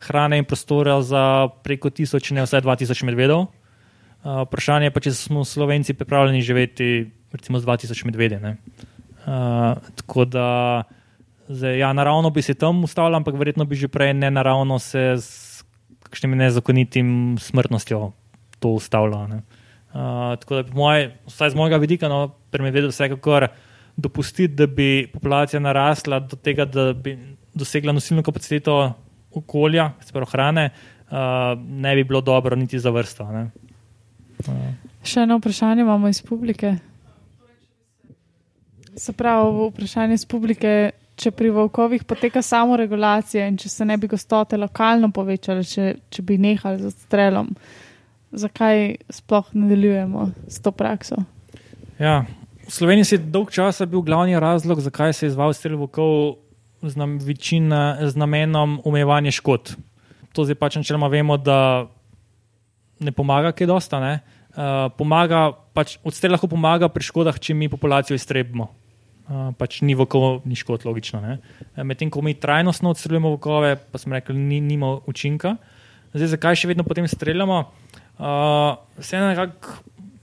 [0.08, 3.46] hrane in prostora za preko tisoč, ne vsaj dva tisoč medvedov.
[4.24, 6.88] Uh, vprašanje je pa, če smo Slovenci pripravljeni živeti
[7.36, 8.40] recimo z 2000 medvedi.
[8.40, 10.48] Uh, tako da,
[11.48, 15.14] zdaj, ja, naravno bi se tam ustavili, ampak verjetno bi že prej ne naravno se
[15.18, 15.62] z
[16.06, 18.12] kakšnim nezakonitim smrtnostjo
[18.58, 19.26] to ustavilo.
[19.96, 23.46] Uh, tako da, moj, vsaj z mojega vidika, no, pri medvedu vsekakor
[23.96, 27.14] dopustiti, da bi populacija narasla do tega, da bi
[27.56, 28.74] dosegla nosilno kapaciteto
[29.32, 30.66] okolja, sploh hrane,
[31.08, 33.24] uh, ne bi bilo dobro niti za vrsto.
[33.24, 34.60] Uh.
[35.06, 36.74] Še eno vprašanje imamo iz publike.
[38.96, 40.76] Se pravi, vprašanje iz publike,
[41.16, 45.94] če pri volkovih poteka samo regulacija in če se ne bi gostote lokalno povečale, če,
[46.12, 47.54] če bi nehali z odstrelom,
[48.32, 51.16] zakaj sploh nadaljujemo s to prakso?
[51.98, 52.26] Ja,
[52.66, 56.42] v Sloveniji je dolg časa bil glavni razlog, zakaj se je izval strel volkov
[56.82, 59.76] z, nam, večina, z namenom omejevanja škod.
[60.32, 61.88] to zdaj pač načeloma vemo, da
[63.00, 64.00] ne pomaga, kaj dosta.
[64.00, 64.20] Ne?
[64.52, 68.68] Uh, pomaga, pač odstrel lahko pomaga pri škodah, če mi populacijo iztrebimo.
[69.26, 71.22] Uh, pač ni vokov, ni škod, logično.
[71.80, 75.56] Medtem ko mi trajnostno odstreljujemo vokove, pa smo rekli, ni nima učinka.
[76.12, 77.64] Zdaj, zakaj še vedno potem streljamo?
[77.64, 77.85] Uh,
[78.98, 79.72] Vseeno nekako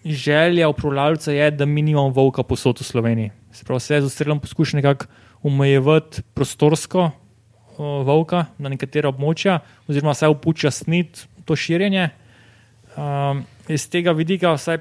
[0.05, 3.31] želja upravljalca je, da mi nimamo volka posod v Sloveniji.
[3.51, 5.05] Se pravi, vse z odstrelom poskuša nekako
[5.43, 7.11] omejevati prostorsko uh,
[8.05, 12.09] volka na nekatera območja, oziroma vsaj upočasniti to širjenje.
[12.97, 14.79] Um, iz tega vidika, vsaj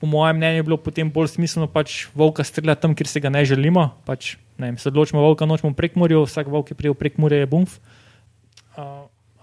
[0.00, 3.30] po mojem mnenju, je bilo potem bolj smiselno pač volka streljati tam, kjer se ga
[3.34, 3.90] ne želimo.
[4.06, 7.42] Pač, ne vem, se odločimo, volka nočemo prek morja, vsak volk je prijel prek morja,
[7.42, 7.78] je bumf.
[7.78, 7.97] Uh,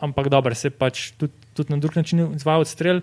[0.06, 3.02] ampak dobro, se pač tudi, tudi na drug način izvaja odstrel.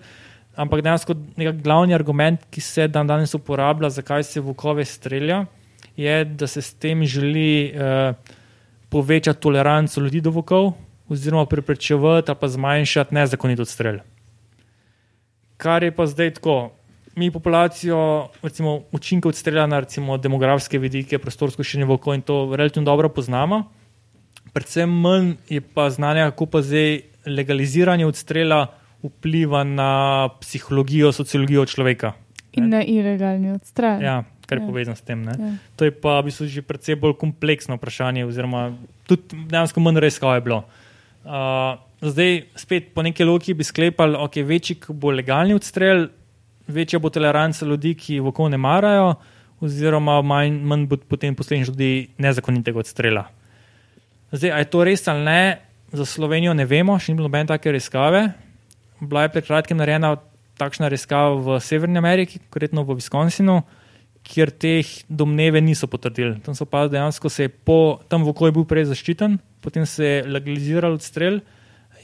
[0.57, 1.17] Ampak dejansko
[1.65, 5.47] glavni argument, ki se dan danes uporablja, zakaj se vokove strelja,
[5.97, 8.13] je, da se s tem želi uh,
[8.93, 10.73] povečati toleranco ljudi do vokov,
[11.09, 13.99] oziroma preprečevati ali pa zmanjšati nezakonit odstrel.
[15.57, 16.73] Kar je pa zdaj tako.
[17.17, 22.87] Mi populacijo, recimo, učinke odstrela na recimo, demografske vidike, prostorsko širjenje vokov in to relativno
[22.89, 23.67] dobro poznamo.
[24.53, 28.67] Predvsem manj je pa znanja, kako pa zdaj legaliziranje odstrela
[29.03, 32.13] vpliva na psihologijo, sociologijo človeka.
[32.53, 34.03] In na ilegalni odstrel.
[34.03, 34.69] Ja, kar je ja.
[34.69, 35.25] povezano s tem.
[35.25, 35.55] Ja.
[35.77, 38.73] To je pa v bistvu že precej bolj kompleksno vprašanje, oziroma
[39.09, 40.63] tudi dejansko manj res, kaj je bilo.
[41.23, 46.11] Uh, zdaj, spet po neki logiki bi sklepali, da okay, večji bo legalni odstrel,
[46.69, 49.15] večja bo toleranca ljudi, ki v okolju ne marajo,
[49.63, 53.31] oziroma manj, manj bo potem posledično tudi nezakonitega odstrela.
[54.33, 55.43] Zdaj, je to res ali ne,
[55.93, 58.31] za Slovenijo ne vemo, še ni bilo nobene take raziskave.
[59.01, 60.15] Bila je pred kratkim narejena
[60.57, 63.61] takšna raziskava v Severni Ameriki, konkretno v Wisconsinu,
[64.25, 66.39] kjer teh domneve niso potrdili.
[66.41, 70.97] Tam so pa dejansko se po tem vokoju bil prej zaščiten, potem se je legaliziral
[70.97, 71.43] odstrel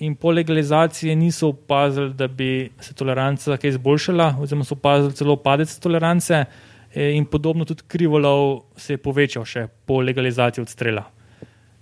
[0.05, 5.41] in po legalizaciji niso opazili, da bi se toleranca kaj izboljšala, oziroma so opazili celo
[5.41, 11.09] padec tolerance e, in podobno tudi krivolov se je povečal še po legalizaciji odstrela.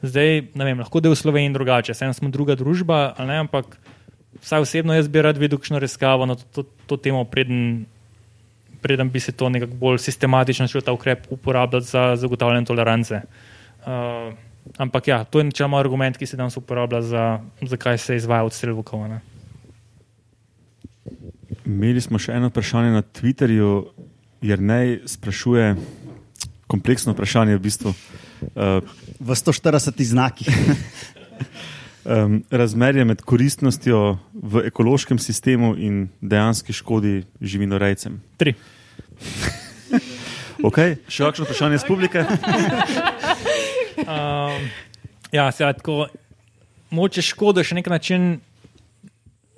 [0.03, 3.79] Zdaj, ne vem, lahko da je v Sloveniji drugače, vseeno smo druga družba, ne, ampak
[4.43, 7.87] vsaj osebno jaz bi rad videl kakšno raziskavo na to, to, to temo, preden,
[8.85, 13.21] preden bi se to nekako bolj sistematično začel ta ukrep uporabljati za zagotavljanje tolerance.
[13.87, 14.35] Uh,
[14.77, 17.25] ampak ja, to je načeloma argument, ki se danes uporablja za,
[17.63, 19.21] zakaj se izvaja odstrel vokova.
[21.65, 23.73] Imeli smo še eno vprašanje na Twitterju,
[24.45, 25.73] jer naj sprašuje
[26.67, 27.91] kompleksno vprašanje v bistvu.
[27.91, 28.26] Uh,
[29.21, 30.49] v 140 znakih.
[32.07, 38.21] um, razmerje med koristnostjo v ekološkem sistemu in dejanski škodi živinorejcem?
[38.37, 38.55] Tri.
[40.69, 40.97] okay.
[41.09, 42.25] Še kakšno vprašanje iz publike?
[44.07, 44.69] um,
[45.33, 46.07] ja, se lahko.
[46.95, 48.37] Moče škodo še nek način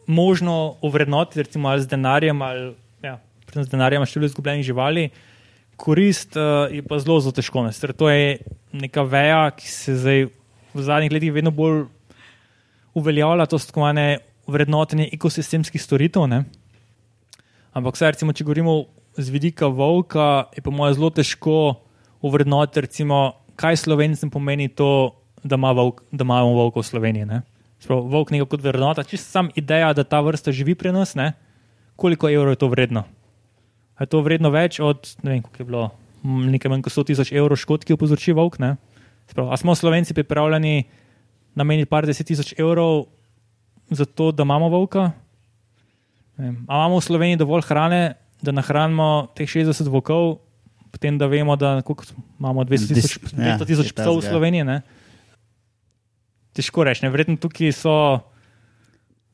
[0.08, 2.70] možno uvrednoti, recimo z denarjem ali
[3.04, 3.18] ja,
[3.52, 5.10] z denarjem število izgubljenih živali.
[5.78, 7.62] Korist uh, je pa zelo, zelo težko.
[7.70, 8.42] To je
[8.74, 10.26] neka veja, ki se zdaj
[10.74, 11.86] v zadnjih letih vedno bolj
[12.98, 14.18] uveljavlja to stkvane
[14.50, 16.26] vrednotenje ekosistemskih storitev.
[16.26, 16.44] Ne?
[17.72, 18.74] Ampak, vse, recimo, če govorimo
[19.18, 21.58] z vidika volka, je po mojem zelo težko
[22.26, 23.20] uvrednotiti, recimo,
[23.58, 25.14] kaj slovencem pomeni to,
[25.44, 27.42] da, ima volk, da imamo volka v Sloveniji.
[27.78, 31.32] Sprav, volk nekako kot vrednota, čisto sam ideja, da ta vrsta živi pri nas, ne?
[31.98, 33.04] koliko evrov je to vredno.
[33.98, 35.84] Je to vredno več od, ne vem, koliko je bilo,
[36.22, 38.60] nekaj manj kot 100 tisoč evrov škod, ki jo povzroči volk.
[39.28, 40.86] Sprav, a smo slovenci pripravljeni
[41.58, 43.08] nameniti par deset tisoč evrov
[43.90, 45.10] za to, da imamo volka.
[46.38, 50.38] Ali imamo v Sloveniji dovolj hrane, da nahranimo teh 60 volkov,
[50.94, 51.82] potem da vemo, da
[52.38, 54.30] imamo 200 tisoč, 200 tisoč ja, psov v ja.
[54.30, 54.64] Sloveniji.
[54.64, 54.78] Ne?
[56.54, 57.96] Težko reči, verjetno tukaj so,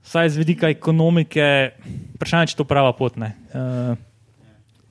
[0.09, 1.77] vsaj z vidika ekonomike,
[2.17, 3.21] vprašanje, če to prava pot.
[3.21, 4.01] Uh,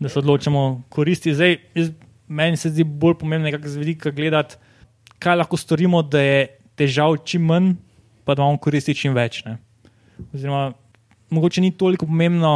[0.03, 1.33] da se odločimo koristi.
[1.33, 1.91] Zdaj, jaz,
[2.27, 4.59] meni se zdi bolj pomembno, kako z vidika gledati,
[5.23, 6.47] kaj lahko storimo, da je
[6.79, 7.73] težav čim manj,
[8.23, 9.43] pa da imamo koristi čim več.
[9.47, 9.57] Ne.
[10.33, 10.73] Oziroma,
[11.33, 12.55] mogoče ni toliko pomembno,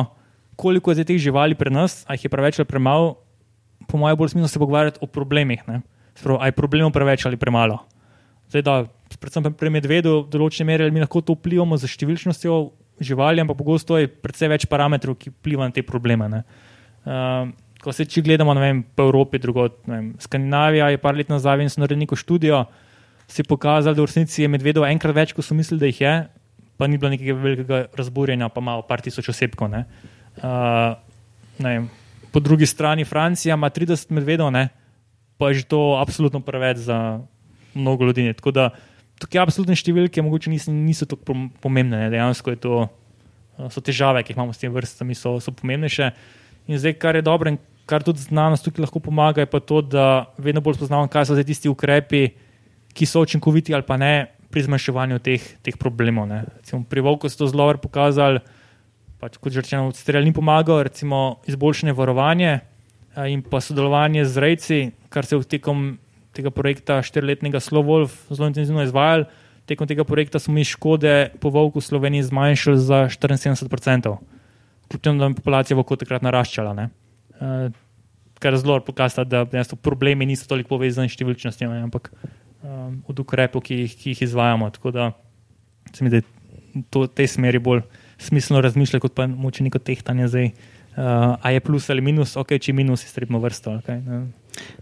[0.60, 3.16] koliko je teh živali pri nas, ali jih je preveč ali premalo.
[3.88, 5.64] Po mojem, bolj smisel se pogovarjati o problemih.
[5.68, 7.80] Ali je problemov preveč ali premalo.
[8.50, 8.82] Zdaj, da,
[9.20, 12.58] predvsem pri medvedu, v določeni meri mi lahko to vplivamo z številčnostjo
[13.04, 16.28] živali, ampak pogosto je precej več parametrov, ki vplivajo na te probleme.
[16.32, 16.67] Uh,
[17.84, 21.70] ko se če gledamo vem, po Evropi, drugot, vem, Skandinavija je par let nazaj in
[21.72, 22.86] so naredili neko študijo, uh,
[23.28, 26.14] si pokazali, da v resnici je medvedov enkrat več, kot so mislili, da jih je,
[26.80, 29.68] pa ni bilo nekega velikega razburjenja, pa malo par tisoč osebkov.
[29.70, 29.84] Ne.
[30.40, 30.96] Uh,
[31.60, 31.88] ne
[32.32, 34.70] po drugi strani Francija ima 30 medvedov, ne,
[35.38, 37.20] pa je že to absolutno preveč za
[37.76, 38.32] mnogo ljudi.
[38.40, 38.70] Tako da
[39.20, 42.08] tukaj absolutne številke mogoče niso, niso tako pom- pomembne.
[42.08, 42.10] Ne?
[42.14, 46.14] Dejansko je to, uh, so težave, ki jih imamo s tem vrstami, so, so pomembnejše.
[46.68, 47.58] In zdaj, kar je dobro in
[47.88, 51.38] kar tudi znanost tukaj lahko pomaga, je pa to, da vedno bolj spoznavamo, kaj so
[51.38, 52.28] zdaj tisti ukrepi,
[52.94, 56.28] ki so učinkoviti ali pa ne pri zmanjševanju teh, teh problemov.
[56.28, 56.44] ne.
[56.58, 58.40] Recimo, pri Vovku so to zelo dobro pokazali,
[59.20, 62.60] pač, kot že rečeno, strelj ni pomagal, recimo izboljšanje varovanja
[63.28, 65.98] in pa sodelovanje z rejci, kar se je tekom
[66.38, 69.26] tega projekta štiriletnega Slovolf zelo intenzivno izvajal.
[69.66, 74.16] Tekom tega projekta smo mi škode po Vovku v Sloveniji zmanjšali za 74%,
[74.90, 76.74] kljub temu, da je populacija Vovkov takrat naraščala.
[76.78, 76.90] Ne.
[77.38, 77.68] Uh,
[78.40, 83.20] kar je zelo pokazalo, da dejansko problemi niso toliko povezani s številčnostjo, ampak um, od
[83.24, 84.70] ukrepov, ki jih, ki jih izvajamo.
[84.76, 85.12] Tako da
[85.94, 87.84] se mi zdi, da to v tej smeri bolj
[88.22, 90.52] smiselno razmišljati, kot pa moče neko tehtanje zdaj.
[90.98, 93.76] Uh, a je plus ali minus, ok, če je minus, iztrebimo vrsto.
[93.84, 94.02] Okay,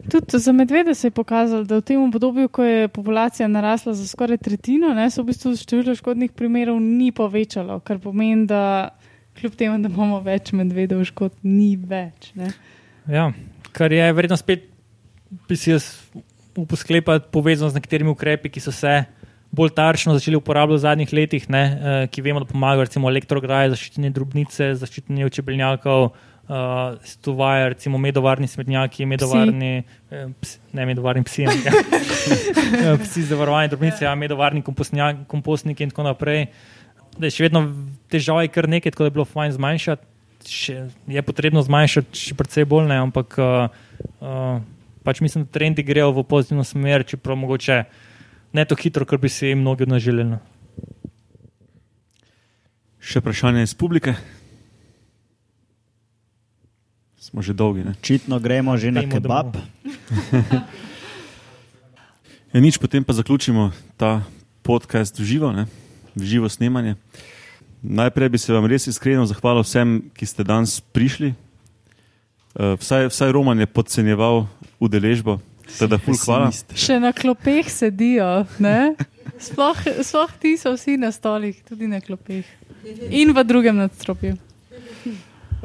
[0.07, 4.07] Tudi za medvede se je pokazalo, da v tem obdobju, ko je populacija narasla za
[4.07, 8.95] skoraj tretjino, ne, se v bistvu število škodnih primerov ni povečalo, kar pomeni, da
[9.39, 12.31] kljub temu, da imamo več medvedov, škod ni več.
[12.39, 12.51] Ne.
[13.11, 13.29] Ja,
[13.75, 14.69] kar je verjetno spet,
[15.49, 15.89] bi si jaz
[16.55, 19.03] upal sklepati, povezano z nekaterimi ukrepi, ki so se
[19.55, 23.71] bolj tarčno začeli uporabljati v zadnjih letih, ne, eh, ki vemo, da pomagajo, recimo elektrograje,
[23.75, 26.13] zaščitne drobnice, zaščitne čebeljakov.
[26.45, 29.79] Uh, Stuvaja, recimo, medovarni smetnjaki, medovarni,
[30.13, 32.91] eh, ps, ne medovarni psi, ampak ja.
[33.01, 36.45] psi za varovanje drobnice, ja, medovarni kompostnjak- kompostniki in tako naprej.
[37.15, 37.61] Da je še vedno
[38.11, 40.11] težav, je kar nekaj, tako da je bilo fajn zmanjšati.
[40.45, 40.75] Še,
[41.09, 43.71] je potrebno zmanjšati še precej bolj, ne, ampak uh,
[44.21, 44.59] uh,
[45.07, 47.79] pač mislim, da trendi grejo v pozitivno smer, čeprav mogoče
[48.53, 50.35] ne tako hitro, kot bi si mnogi od nas želeli.
[50.35, 50.39] no.
[53.01, 54.15] Še vprašanje iz publike.
[57.21, 57.85] Smo že dolgi.
[57.85, 57.95] Ne?
[57.97, 59.57] Očitno gremo že na Gremo kebab.
[62.55, 64.23] Ja, nič, potem pa zaključimo ta
[64.63, 65.67] podcast živo, ne?
[66.15, 66.95] V živo snemanje.
[67.83, 71.35] Najprej bi se vam res iskreno zahvalil vsem, ki ste danes prišli.
[72.55, 74.47] Uh, vsaj, vsaj Roman je podcenjeval
[74.79, 75.37] udeležbo,
[75.75, 76.49] teda ful hvala.
[76.73, 78.95] Še na klopeh sedijo, ne?
[79.37, 82.47] sploh, sploh ti so vsi na stolih, tudi na klopeh.
[83.11, 84.37] In v drugem nadstropju.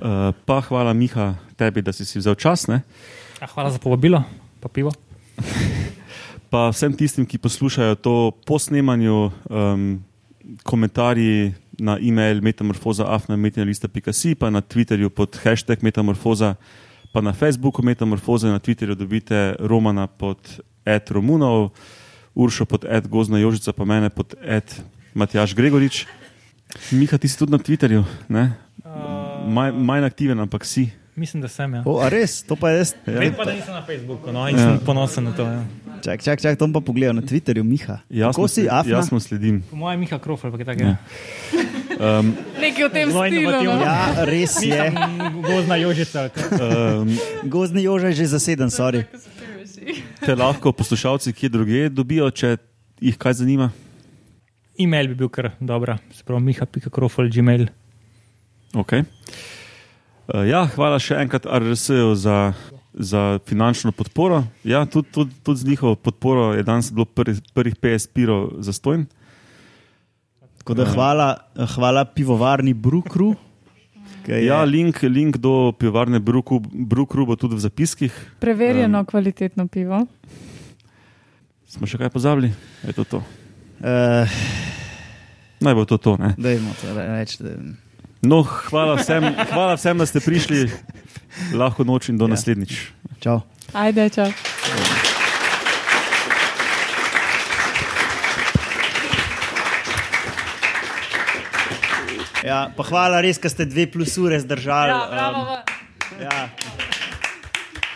[0.00, 2.66] Uh, pa hvala Miha tebi, da si si vzel čas.
[2.66, 2.82] Ne?
[3.40, 4.24] A, hvala za povabilo,
[4.60, 4.92] pa pivo.
[6.50, 10.02] Pa vsem tistim, ki poslušajo to po snemanju, um,
[10.62, 16.54] komentarji na e-mail metamorfoza.afnametina.si, pa na Twitterju pod hashtag metamorfoza,
[17.12, 21.70] pa na Facebooku metamorfoza, na Twitterju dobite Romana pod ed Romunov,
[22.34, 24.64] Uršo pod ed Gozna Jožica, pa mene pod ed
[25.14, 26.06] Matjaš Gregorič.
[26.94, 28.54] Miha, ti si tudi na Twitterju, ne?
[29.74, 30.99] Manj aktiven, ampak si.
[31.16, 31.74] Mislim, da sem.
[31.74, 31.82] Ja.
[31.84, 32.94] O, a res, to pa je res.
[33.06, 33.18] Ja.
[33.18, 34.62] Vem pa, da nisem na Facebooku no, in ja.
[34.62, 35.44] sem ponosen na to.
[35.44, 35.64] Ja.
[36.00, 38.00] Čak, čak, čak, to bom pa pogledal na Twitterju, Miha.
[38.08, 38.92] Jasno, Kako si, sle- Afna?
[38.96, 39.60] jasno sledim.
[39.70, 40.82] Po mojem, Miha Krofel, pa je tako.
[40.82, 40.96] Ja.
[42.00, 43.40] Um, Nekaj v tem Zelo stilu.
[43.42, 43.74] inovativno.
[43.76, 43.84] No?
[43.84, 44.80] Ja, res je.
[45.44, 46.30] Gozna Jožica.
[46.32, 47.10] um,
[47.44, 49.04] Gozdni joža je že zaseden, sorry.
[50.24, 52.56] te lahko poslušalci kje druge dobijo, če
[53.00, 53.68] jih kaj zanima.
[54.80, 57.68] E-mail bi bil kar dobra, se pravi miha.krofel, gmail.
[58.72, 59.04] Okay.
[60.30, 62.52] Uh, ja, hvala še enkrat RRS-ju za,
[62.94, 64.44] za finančno podporo.
[64.62, 69.08] Ja, tudi, tudi, tudi z njihovo podporo je danes bilo prvih, prvih 50 pirov zastojn.
[70.62, 71.28] Tako da hvala,
[71.74, 73.34] hvala pivovarni Brukru.
[74.30, 78.14] Ja, link, link do pivovarne Brukru, Brukru bo tudi v zapiskih.
[78.38, 80.04] Preverjeno kvalitetno pivo.
[81.66, 82.54] Smo še kaj pozabili?
[82.86, 83.24] Je to to?
[83.82, 84.30] Uh,
[85.58, 86.14] Naj bo to to.
[86.22, 86.36] Ne?
[86.38, 87.42] dajmo to reči.
[87.42, 87.89] Da...
[88.22, 90.68] No, hvala vsem, hvala vsem, da ste prišli.
[91.56, 92.36] Lahko noč in do Ja.
[92.36, 92.92] naslednjič.
[93.20, 93.40] Čau.
[93.72, 94.28] Ajde, čau.
[102.44, 104.90] Ja, pa hvala res, da ste dve plus ure zdržali.
[104.90, 105.40] Ja, bravo.
[105.44, 106.48] Um, ja.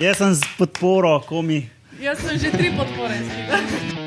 [0.00, 1.64] Jaz sem z podporo, komi.
[2.00, 4.03] Jaz sem že tri podpore.